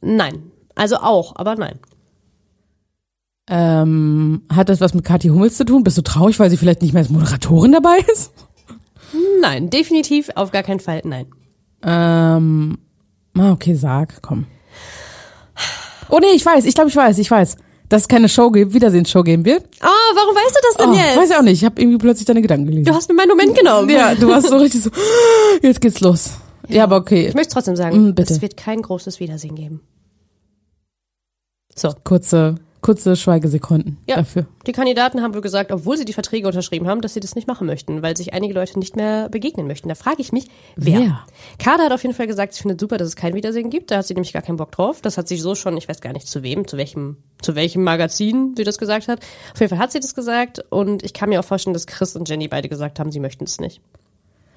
Nein. 0.01 0.51
Also 0.75 0.97
auch, 0.97 1.35
aber 1.35 1.55
nein. 1.55 1.79
Ähm, 3.47 4.43
hat 4.51 4.69
es 4.69 4.81
was 4.81 4.93
mit 4.93 5.03
Kathi 5.03 5.27
Hummels 5.27 5.57
zu 5.57 5.65
tun? 5.65 5.83
Bist 5.83 5.97
du 5.97 6.01
traurig, 6.01 6.39
weil 6.39 6.49
sie 6.49 6.57
vielleicht 6.57 6.81
nicht 6.81 6.93
mehr 6.93 7.03
als 7.03 7.11
Moderatorin 7.11 7.73
dabei 7.73 7.97
ist? 8.11 8.31
Nein, 9.41 9.69
definitiv 9.69 10.29
auf 10.35 10.51
gar 10.51 10.63
keinen 10.63 10.79
Fall 10.79 11.01
nein. 11.03 11.27
Ähm, 11.83 12.77
ah, 13.37 13.51
okay, 13.51 13.75
sag, 13.75 14.21
komm. 14.21 14.45
Oh 16.09 16.19
nee, 16.19 16.31
ich 16.35 16.45
weiß, 16.45 16.65
ich 16.65 16.75
glaube, 16.75 16.89
ich 16.89 16.95
weiß, 16.95 17.17
ich 17.17 17.29
weiß. 17.29 17.57
Dass 17.89 18.03
es 18.03 18.07
keine 18.07 18.29
Show 18.29 18.49
gibt, 18.49 18.73
Wiedersehensshow 18.73 19.23
geben 19.23 19.45
wird. 19.45 19.65
Ah, 19.81 19.87
warum 20.15 20.35
weißt 20.35 20.55
du 20.55 20.59
das 20.63 20.77
denn 20.77 20.89
Oh, 20.89 20.93
jetzt? 20.93 21.17
weiß 21.17 21.29
ich 21.29 21.35
auch 21.35 21.41
nicht, 21.43 21.61
ich 21.61 21.65
habe 21.65 21.79
irgendwie 21.81 21.97
plötzlich 21.97 22.25
deine 22.25 22.41
Gedanken 22.41 22.65
gelesen. 22.65 22.85
Du 22.85 22.93
hast 22.93 23.07
mir 23.09 23.15
meinen 23.15 23.29
Moment 23.29 23.55
genommen. 23.55 23.89
Ja, 23.89 24.15
du 24.15 24.27
warst 24.29 24.47
so 24.49 24.57
richtig 24.57 24.81
so, 24.83 24.89
jetzt 25.61 25.81
geht's 25.81 25.99
los. 25.99 26.31
Ja, 26.69 26.85
aber 26.85 26.95
okay. 26.95 27.27
Ich 27.27 27.33
möchte 27.35 27.53
trotzdem 27.53 27.75
sagen, 27.75 28.09
Mm, 28.09 28.15
bitte. 28.15 28.33
es 28.33 28.41
wird 28.41 28.55
kein 28.57 28.81
großes 28.81 29.19
Wiedersehen 29.19 29.53
geben. 29.55 29.81
So. 31.75 31.93
Kurze 32.03 32.55
kurze 32.83 33.15
Schweigesekunden 33.15 33.97
Ja, 34.07 34.17
dafür. 34.17 34.45
die 34.67 34.71
Kandidaten 34.71 35.21
haben 35.23 35.33
wohl 35.33 35.41
gesagt, 35.41 35.71
obwohl 35.71 35.97
sie 35.97 36.05
die 36.05 36.13
Verträge 36.13 36.47
unterschrieben 36.47 36.87
haben, 36.87 37.01
dass 37.01 37.15
sie 37.15 37.19
das 37.19 37.33
nicht 37.33 37.47
machen 37.47 37.65
möchten, 37.65 38.03
weil 38.03 38.15
sich 38.15 38.33
einige 38.33 38.53
Leute 38.53 38.77
nicht 38.77 38.95
mehr 38.95 39.29
begegnen 39.29 39.65
möchten. 39.65 39.89
Da 39.89 39.95
frage 39.95 40.17
ich 40.19 40.31
mich, 40.31 40.45
wer? 40.75 40.99
Wer? 40.99 41.19
Kader 41.57 41.85
hat 41.85 41.91
auf 41.91 42.03
jeden 42.03 42.13
Fall 42.13 42.27
gesagt, 42.27 42.53
sie 42.53 42.61
findet 42.61 42.79
super, 42.79 42.97
dass 42.97 43.07
es 43.07 43.15
kein 43.15 43.33
Wiedersehen 43.33 43.71
gibt. 43.71 43.89
Da 43.89 43.97
hat 43.97 44.05
sie 44.05 44.13
nämlich 44.13 44.33
gar 44.33 44.43
keinen 44.43 44.57
Bock 44.57 44.71
drauf. 44.71 45.01
Das 45.01 45.17
hat 45.17 45.27
sie 45.27 45.37
so 45.37 45.55
schon, 45.55 45.75
ich 45.77 45.89
weiß 45.89 46.01
gar 46.01 46.13
nicht 46.13 46.27
zu 46.27 46.43
wem, 46.43 46.67
zu 46.67 46.77
welchem, 46.77 47.17
zu 47.41 47.55
welchem 47.55 47.83
Magazin 47.83 48.53
sie 48.55 48.63
das 48.63 48.77
gesagt 48.77 49.07
hat. 49.07 49.19
Auf 49.53 49.59
jeden 49.59 49.69
Fall 49.71 49.79
hat 49.79 49.91
sie 49.91 49.99
das 49.99 50.13
gesagt 50.13 50.61
und 50.69 51.01
ich 51.03 51.13
kann 51.13 51.29
mir 51.29 51.39
auch 51.39 51.45
vorstellen, 51.45 51.73
dass 51.73 51.87
Chris 51.87 52.15
und 52.15 52.29
Jenny 52.29 52.47
beide 52.47 52.69
gesagt 52.69 52.99
haben, 52.99 53.11
sie 53.11 53.19
möchten 53.19 53.45
es 53.45 53.59
nicht. 53.59 53.81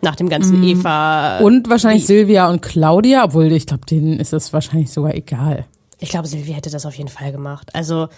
Nach 0.03 0.15
dem 0.17 0.29
ganzen 0.29 0.63
Eva. 0.63 1.39
Mhm. 1.39 1.45
Und 1.47 1.71
wahrscheinlich 1.71 2.07
Silvia 2.07 2.51
und 2.51 2.61
Claudia, 2.61 3.25
obwohl 3.25 3.51
ich 3.53 3.67
glaube, 3.67 3.87
denen 3.87 4.21
ist 4.21 4.33
das 4.33 4.53
wahrscheinlich 4.53 4.91
sogar 4.93 5.15
egal. 5.15 5.65
Ich 5.99 6.11
glaube, 6.11 6.29
Silvia 6.29 6.55
hätte 6.55 6.71
das 6.71 6.87
auf 6.87 6.95
jeden 6.95 7.09
Fall 7.09 7.33
gemacht. 7.33 7.75
Also, 7.75 8.09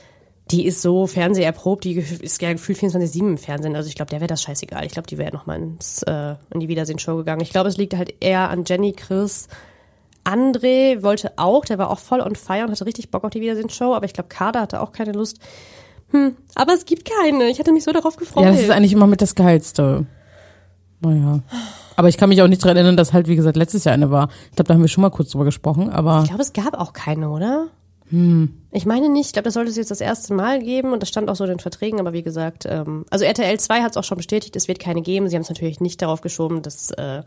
die 0.51 0.67
ist 0.67 0.83
so 0.83 1.07
fernseherprobt, 1.07 1.85
die 1.85 1.95
ist 1.95 2.41
ja 2.41 2.53
gefühlt 2.53 2.79
24-7 2.79 3.19
im 3.21 3.39
Fernsehen. 3.39 3.77
Also 3.77 3.89
ich 3.89 3.95
glaube, 3.95 4.11
der 4.11 4.21
wäre 4.21 4.29
das 4.29 4.43
scheißegal. 4.43 4.85
Ich 4.87 4.93
glaube, 4.93 5.07
die 5.07 5.19
wäre 5.19 5.33
nochmal 5.33 5.59
ins, 5.59 6.03
äh, 6.05 6.37
in 6.51 6.61
die 6.61 6.69
Wiedersehen-Show 6.69 7.17
gegangen. 7.17 7.43
Ich 7.43 7.51
glaube, 7.51 7.69
es 7.69 7.77
liegt 7.77 7.95
halt 7.95 8.15
eher 8.21 8.49
an 8.49 8.65
Jenny, 8.67 8.93
Chris. 8.93 9.49
André 10.25 11.03
wollte 11.03 11.33
auch, 11.37 11.65
der 11.65 11.79
war 11.79 11.91
auch 11.91 11.99
voll 11.99 12.21
on 12.21 12.35
fire 12.35 12.65
und 12.65 12.71
hatte 12.71 12.87
richtig 12.87 13.11
Bock 13.11 13.25
auf 13.25 13.31
die 13.31 13.41
Wiedersehen-Show, 13.41 13.95
aber 13.95 14.07
ich 14.07 14.15
glaube, 14.15 14.29
Kader 14.29 14.63
hatte 14.63 14.81
auch 14.81 14.93
keine 14.93 15.13
Lust. 15.13 15.39
Hm, 16.11 16.37
aber 16.55 16.73
es 16.73 16.87
gibt 16.87 17.09
keine. 17.09 17.49
Ich 17.51 17.59
hatte 17.59 17.73
mich 17.73 17.85
so 17.85 17.93
darauf 17.93 18.17
gefreut. 18.17 18.45
Ja, 18.45 18.51
das 18.51 18.63
ist 18.63 18.71
eigentlich 18.71 18.93
immer 18.93 19.07
mit 19.07 19.21
das 19.21 19.35
Geilste. 19.35 20.07
Naja. 21.01 21.41
Aber 21.97 22.09
ich 22.09 22.17
kann 22.17 22.29
mich 22.29 22.43
auch 22.43 22.49
nicht 22.49 22.63
daran 22.63 22.77
erinnern, 22.77 22.97
dass 22.97 23.13
halt, 23.13 23.29
wie 23.29 23.37
gesagt, 23.37 23.57
letztes 23.57 23.85
Jahr 23.85 23.95
eine 23.95 24.11
war. 24.11 24.29
Ich 24.51 24.57
glaube, 24.57 24.69
da 24.69 24.75
haben 24.75 24.81
wir 24.81 24.89
schon 24.89 25.03
mal 25.03 25.11
kurz 25.11 25.31
drüber 25.31 25.45
gesprochen, 25.45 25.91
aber 25.91 26.21
Ich 26.23 26.29
glaube, 26.29 26.43
es 26.43 26.53
gab 26.53 26.75
auch 26.75 26.93
keine, 26.93 27.31
oder? 27.31 27.69
Ich 28.71 28.87
meine 28.87 29.11
nicht. 29.11 29.27
Ich 29.27 29.33
glaube, 29.35 29.45
das 29.45 29.55
sollte 29.55 29.71
es 29.71 29.77
jetzt 29.77 29.91
das 29.91 30.01
erste 30.01 30.33
Mal 30.33 30.61
geben 30.63 30.93
und 30.93 31.03
das 31.03 31.11
stand 31.11 31.29
auch 31.29 31.37
so 31.37 31.45
in 31.45 31.51
den 31.51 31.59
Verträgen. 31.59 32.01
Aber 32.01 32.15
wie 32.15 32.23
gesagt, 32.23 32.65
ähm, 32.67 33.05
also 33.11 33.25
RTL 33.25 33.61
2 33.61 33.83
hat 33.83 33.91
es 33.91 33.97
auch 33.99 34.05
schon 34.05 34.17
bestätigt, 34.17 34.57
es 34.57 34.67
wird 34.67 34.79
keine 34.79 35.03
geben. 35.03 35.29
Sie 35.29 35.37
haben 35.37 35.43
es 35.43 35.51
natürlich 35.51 35.81
nicht 35.81 36.01
darauf 36.01 36.23
geschoben, 36.23 36.63
dass 36.63 36.91
äh, 36.93 37.23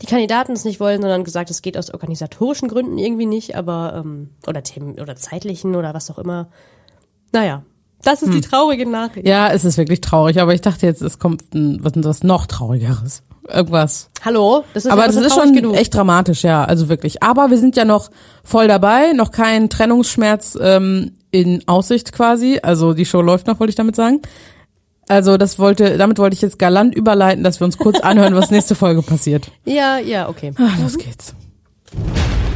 die 0.00 0.06
Kandidaten 0.06 0.52
es 0.52 0.64
nicht 0.64 0.80
wollen, 0.80 1.02
sondern 1.02 1.24
gesagt, 1.24 1.50
es 1.50 1.60
geht 1.60 1.76
aus 1.76 1.90
organisatorischen 1.92 2.68
Gründen 2.68 2.96
irgendwie 2.96 3.26
nicht, 3.26 3.54
aber 3.54 4.02
ähm, 4.02 4.30
oder 4.46 4.62
Themen 4.62 4.98
oder 4.98 5.14
zeitlichen 5.14 5.74
oder 5.74 5.92
was 5.92 6.10
auch 6.10 6.18
immer. 6.18 6.48
Naja, 7.32 7.64
das 8.04 8.22
ist 8.22 8.32
die 8.32 8.40
traurige 8.40 8.88
Nachricht. 8.88 9.26
ja, 9.26 9.50
es 9.50 9.64
ist 9.64 9.76
wirklich 9.78 10.00
traurig. 10.00 10.40
Aber 10.40 10.54
ich 10.54 10.60
dachte 10.60 10.86
jetzt, 10.86 11.02
es 11.02 11.18
kommt 11.18 11.54
ein, 11.54 11.78
was, 11.82 11.92
was 11.96 12.22
noch 12.22 12.46
traurigeres. 12.46 13.22
Irgendwas. 13.48 14.08
Hallo, 14.24 14.64
das 14.72 14.86
ist 14.86 14.90
aber 14.90 15.02
ja 15.02 15.06
das 15.08 15.16
ist 15.16 15.34
schon 15.34 15.52
genug. 15.52 15.76
echt 15.76 15.94
dramatisch, 15.94 16.44
ja, 16.44 16.64
also 16.64 16.88
wirklich. 16.88 17.22
Aber 17.22 17.50
wir 17.50 17.58
sind 17.58 17.76
ja 17.76 17.84
noch 17.84 18.10
voll 18.42 18.68
dabei, 18.68 19.12
noch 19.12 19.32
kein 19.32 19.68
Trennungsschmerz 19.68 20.56
ähm, 20.60 21.12
in 21.30 21.62
Aussicht 21.68 22.12
quasi. 22.12 22.60
Also 22.62 22.94
die 22.94 23.04
Show 23.04 23.20
läuft 23.20 23.46
noch, 23.46 23.60
wollte 23.60 23.70
ich 23.70 23.76
damit 23.76 23.96
sagen. 23.96 24.22
Also 25.08 25.36
das 25.36 25.58
wollte, 25.58 25.98
damit 25.98 26.18
wollte 26.18 26.34
ich 26.34 26.40
jetzt 26.40 26.58
galant 26.58 26.94
überleiten, 26.94 27.44
dass 27.44 27.60
wir 27.60 27.66
uns 27.66 27.76
kurz 27.76 28.00
anhören, 28.00 28.34
was 28.34 28.50
nächste 28.50 28.74
Folge 28.74 29.02
passiert. 29.02 29.50
Ja, 29.66 29.98
ja, 29.98 30.28
okay. 30.30 30.52
Ach, 30.58 30.78
los 30.80 30.96
geht's. 30.96 31.34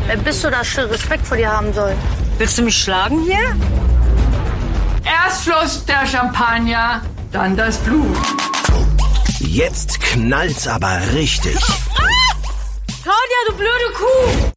Wer 0.06 0.16
bist 0.16 0.42
du, 0.42 0.50
dass 0.50 0.66
ich 0.66 0.78
Respekt 0.78 1.26
vor 1.26 1.36
dir 1.36 1.52
haben 1.52 1.70
soll? 1.74 1.92
Willst 2.38 2.56
du 2.56 2.62
mich 2.62 2.76
schlagen 2.78 3.20
hier? 3.24 3.54
Erst 5.08 5.44
floss 5.44 5.84
der 5.86 6.06
Champagner, 6.06 7.00
dann 7.32 7.56
das 7.56 7.78
Blut. 7.78 8.14
Jetzt 9.40 10.00
knallt's 10.00 10.68
aber 10.68 11.00
richtig. 11.14 11.56
Claudia, 13.02 13.40
du 13.48 13.54
blöde 13.54 13.94
Kuh! 13.94 14.50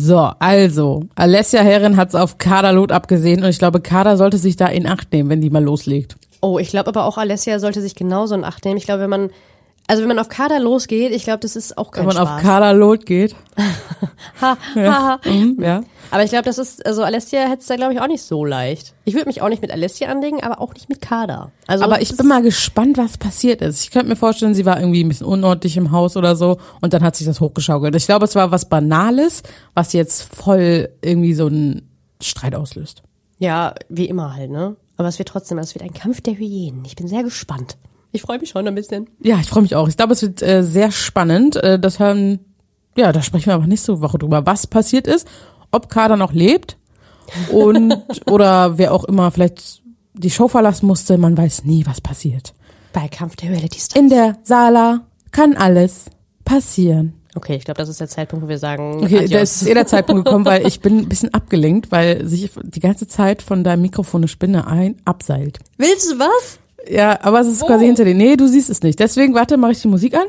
So, 0.00 0.30
also, 0.38 1.02
Alessia 1.16 1.60
Herren 1.60 1.98
hat's 1.98 2.14
auf 2.14 2.38
Kader 2.38 2.72
Lot 2.72 2.92
abgesehen 2.92 3.42
und 3.42 3.50
ich 3.50 3.58
glaube, 3.58 3.80
Kader 3.80 4.16
sollte 4.16 4.38
sich 4.38 4.56
da 4.56 4.66
in 4.66 4.86
Acht 4.86 5.12
nehmen, 5.12 5.28
wenn 5.28 5.42
die 5.42 5.50
mal 5.50 5.62
loslegt. 5.62 6.16
Oh, 6.40 6.58
ich 6.58 6.70
glaube 6.70 6.88
aber 6.88 7.04
auch 7.04 7.18
Alessia 7.18 7.58
sollte 7.58 7.82
sich 7.82 7.94
genauso 7.94 8.34
in 8.34 8.44
Acht 8.44 8.64
nehmen. 8.64 8.78
Ich 8.78 8.84
glaube, 8.84 9.02
wenn 9.02 9.10
man, 9.10 9.30
also 9.88 10.02
wenn 10.02 10.08
man 10.08 10.18
auf 10.18 10.28
Kader 10.28 10.60
losgeht, 10.60 11.12
ich 11.12 11.24
glaube, 11.24 11.40
das 11.40 11.56
ist 11.56 11.76
auch 11.78 11.90
kein 11.90 12.06
Wenn 12.06 12.14
man 12.14 12.26
Spaß. 12.26 12.36
auf 12.36 12.42
Kader 12.42 12.74
Lot 12.74 13.06
geht. 13.06 13.34
ha, 14.40 14.56
ha, 14.76 15.18
ha. 15.24 15.28
Mhm, 15.28 15.56
ja. 15.60 15.80
Aber 16.10 16.24
ich 16.24 16.30
glaube, 16.30 16.44
das 16.44 16.58
ist, 16.58 16.84
also 16.86 17.02
Alessia 17.02 17.40
hätte 17.48 17.60
es 17.60 17.66
da, 17.66 17.76
glaube 17.76 17.94
ich, 17.94 18.00
auch 18.00 18.06
nicht 18.06 18.22
so 18.22 18.44
leicht. 18.44 18.94
Ich 19.04 19.14
würde 19.14 19.26
mich 19.26 19.42
auch 19.42 19.48
nicht 19.48 19.62
mit 19.62 19.70
Alessia 19.72 20.08
anlegen, 20.10 20.42
aber 20.42 20.60
auch 20.60 20.74
nicht 20.74 20.88
mit 20.88 21.00
Kader. 21.00 21.52
Also 21.66 21.84
Aber 21.84 22.00
ich 22.02 22.14
bin 22.16 22.26
mal 22.26 22.42
gespannt, 22.42 22.98
was 22.98 23.16
passiert 23.18 23.62
ist. 23.62 23.82
Ich 23.82 23.90
könnte 23.90 24.08
mir 24.08 24.16
vorstellen, 24.16 24.54
sie 24.54 24.64
war 24.66 24.78
irgendwie 24.78 25.02
ein 25.02 25.08
bisschen 25.08 25.26
unordentlich 25.26 25.76
im 25.76 25.90
Haus 25.90 26.16
oder 26.16 26.36
so 26.36 26.58
und 26.80 26.92
dann 26.92 27.02
hat 27.02 27.16
sich 27.16 27.26
das 27.26 27.40
hochgeschaukelt. 27.40 27.94
Ich 27.96 28.06
glaube, 28.06 28.26
es 28.26 28.34
war 28.34 28.50
was 28.50 28.68
Banales, 28.68 29.42
was 29.74 29.94
jetzt 29.94 30.34
voll 30.34 30.90
irgendwie 31.02 31.34
so 31.34 31.46
einen 31.46 31.90
Streit 32.22 32.54
auslöst. 32.54 33.02
Ja, 33.38 33.74
wie 33.88 34.06
immer 34.06 34.34
halt, 34.34 34.50
ne? 34.50 34.76
Aber 34.98 35.08
es 35.08 35.18
wird 35.18 35.28
trotzdem, 35.28 35.58
es 35.58 35.74
wird 35.74 35.84
ein 35.84 35.94
Kampf 35.94 36.20
der 36.20 36.34
Hyänen. 36.34 36.84
Ich 36.84 36.96
bin 36.96 37.06
sehr 37.08 37.22
gespannt. 37.22 37.76
Ich 38.12 38.22
freue 38.22 38.38
mich 38.38 38.50
schon 38.50 38.66
ein 38.66 38.74
bisschen. 38.74 39.08
Ja, 39.20 39.38
ich 39.40 39.48
freue 39.48 39.62
mich 39.62 39.74
auch. 39.74 39.88
Ich 39.88 39.96
glaube, 39.96 40.12
es 40.12 40.22
wird 40.22 40.42
äh, 40.42 40.62
sehr 40.62 40.90
spannend. 40.90 41.56
Äh, 41.56 41.78
das 41.78 41.98
hören, 41.98 42.40
ja, 42.96 43.12
da 43.12 43.22
sprechen 43.22 43.46
wir 43.46 43.54
aber 43.54 43.66
nächste 43.66 44.00
Woche 44.00 44.18
drüber, 44.18 44.46
was 44.46 44.66
passiert 44.66 45.06
ist, 45.06 45.26
ob 45.70 45.88
Kader 45.88 46.16
noch 46.16 46.32
lebt 46.32 46.76
und 47.52 47.94
oder 48.26 48.78
wer 48.78 48.92
auch 48.92 49.04
immer 49.04 49.30
vielleicht 49.30 49.82
die 50.14 50.30
Show 50.30 50.48
verlassen 50.48 50.86
musste. 50.86 51.18
Man 51.18 51.36
weiß 51.36 51.64
nie, 51.64 51.84
was 51.86 52.00
passiert. 52.00 52.54
Bei 52.92 53.08
Kampf 53.08 53.36
der 53.36 53.50
Reality 53.50 53.78
Stars. 53.78 54.00
In 54.00 54.08
der 54.08 54.38
Sala 54.42 55.02
kann 55.30 55.54
alles 55.54 56.06
passieren. 56.44 57.14
Okay, 57.34 57.56
ich 57.56 57.64
glaube, 57.64 57.78
das 57.78 57.88
ist 57.88 58.00
der 58.00 58.08
Zeitpunkt, 58.08 58.44
wo 58.44 58.48
wir 58.48 58.58
sagen, 58.58 59.00
Okay, 59.04 59.28
da 59.28 59.40
ist 59.40 59.64
eh 59.66 59.74
der 59.74 59.86
Zeitpunkt 59.86 60.24
gekommen, 60.24 60.44
weil 60.44 60.66
ich 60.66 60.80
bin 60.80 60.98
ein 60.98 61.08
bisschen 61.08 61.32
abgelenkt, 61.34 61.92
weil 61.92 62.26
sich 62.26 62.50
die 62.62 62.80
ganze 62.80 63.06
Zeit 63.06 63.42
von 63.42 63.62
deinem 63.62 63.82
Mikrofon 63.82 64.22
eine 64.22 64.28
Spinne 64.28 64.66
ein 64.66 64.96
abseilt. 65.04 65.60
Willst 65.76 66.10
du 66.10 66.18
was? 66.18 66.58
Ja, 66.88 67.18
aber 67.22 67.40
es 67.40 67.48
ist 67.48 67.66
quasi 67.66 67.86
hinter 67.86 68.04
dir. 68.04 68.14
Nee, 68.14 68.36
du 68.36 68.46
siehst 68.46 68.70
es 68.70 68.82
nicht. 68.82 68.98
Deswegen, 68.98 69.34
warte, 69.34 69.56
mache 69.56 69.72
ich 69.72 69.82
die 69.82 69.88
Musik 69.88 70.14
an. 70.14 70.26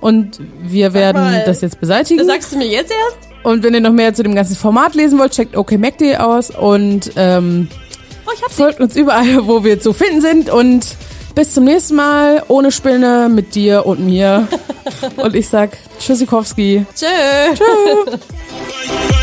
Und 0.00 0.40
wir 0.62 0.94
werden 0.94 1.22
mal. 1.22 1.42
das 1.44 1.60
jetzt 1.60 1.80
beseitigen. 1.80 2.18
Das 2.18 2.28
sagst 2.28 2.52
du 2.52 2.58
mir 2.58 2.68
jetzt 2.68 2.92
erst? 2.92 3.18
Und 3.42 3.62
wenn 3.64 3.74
ihr 3.74 3.80
noch 3.80 3.92
mehr 3.92 4.14
zu 4.14 4.22
dem 4.22 4.34
ganzen 4.34 4.56
Format 4.56 4.94
lesen 4.94 5.18
wollt, 5.18 5.32
checkt 5.32 5.56
okmac.de 5.56 6.16
aus 6.16 6.50
und 6.50 7.12
ähm, 7.16 7.68
Oh, 8.28 8.48
folgt 8.50 8.80
uns 8.80 8.94
überall, 8.94 9.46
wo 9.46 9.64
wir 9.64 9.80
zu 9.80 9.92
finden 9.92 10.20
sind. 10.20 10.50
Und 10.50 10.86
bis 11.34 11.54
zum 11.54 11.64
nächsten 11.64 11.96
Mal, 11.96 12.42
ohne 12.48 12.70
Spinne, 12.70 13.30
mit 13.32 13.54
dir 13.54 13.86
und 13.86 14.00
mir. 14.00 14.48
und 15.16 15.34
ich 15.34 15.48
sag 15.48 15.70
Tschüssikowski. 15.98 16.84
Tschö. 16.94 17.06
Tschö. 17.54 18.18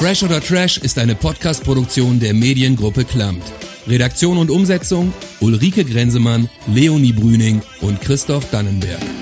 Fresh 0.00 0.22
oder 0.22 0.40
Trash 0.40 0.78
ist 0.78 0.98
eine 0.98 1.14
Podcast-Produktion 1.14 2.20
der 2.20 2.32
Mediengruppe 2.32 3.04
Klammt. 3.04 3.42
Redaktion 3.86 4.38
und 4.38 4.50
Umsetzung 4.50 5.12
Ulrike 5.40 5.84
Grenzemann, 5.84 6.48
Leonie 6.68 7.12
Brüning 7.12 7.60
und 7.82 8.00
Christoph 8.00 8.50
Dannenberg. 8.50 9.19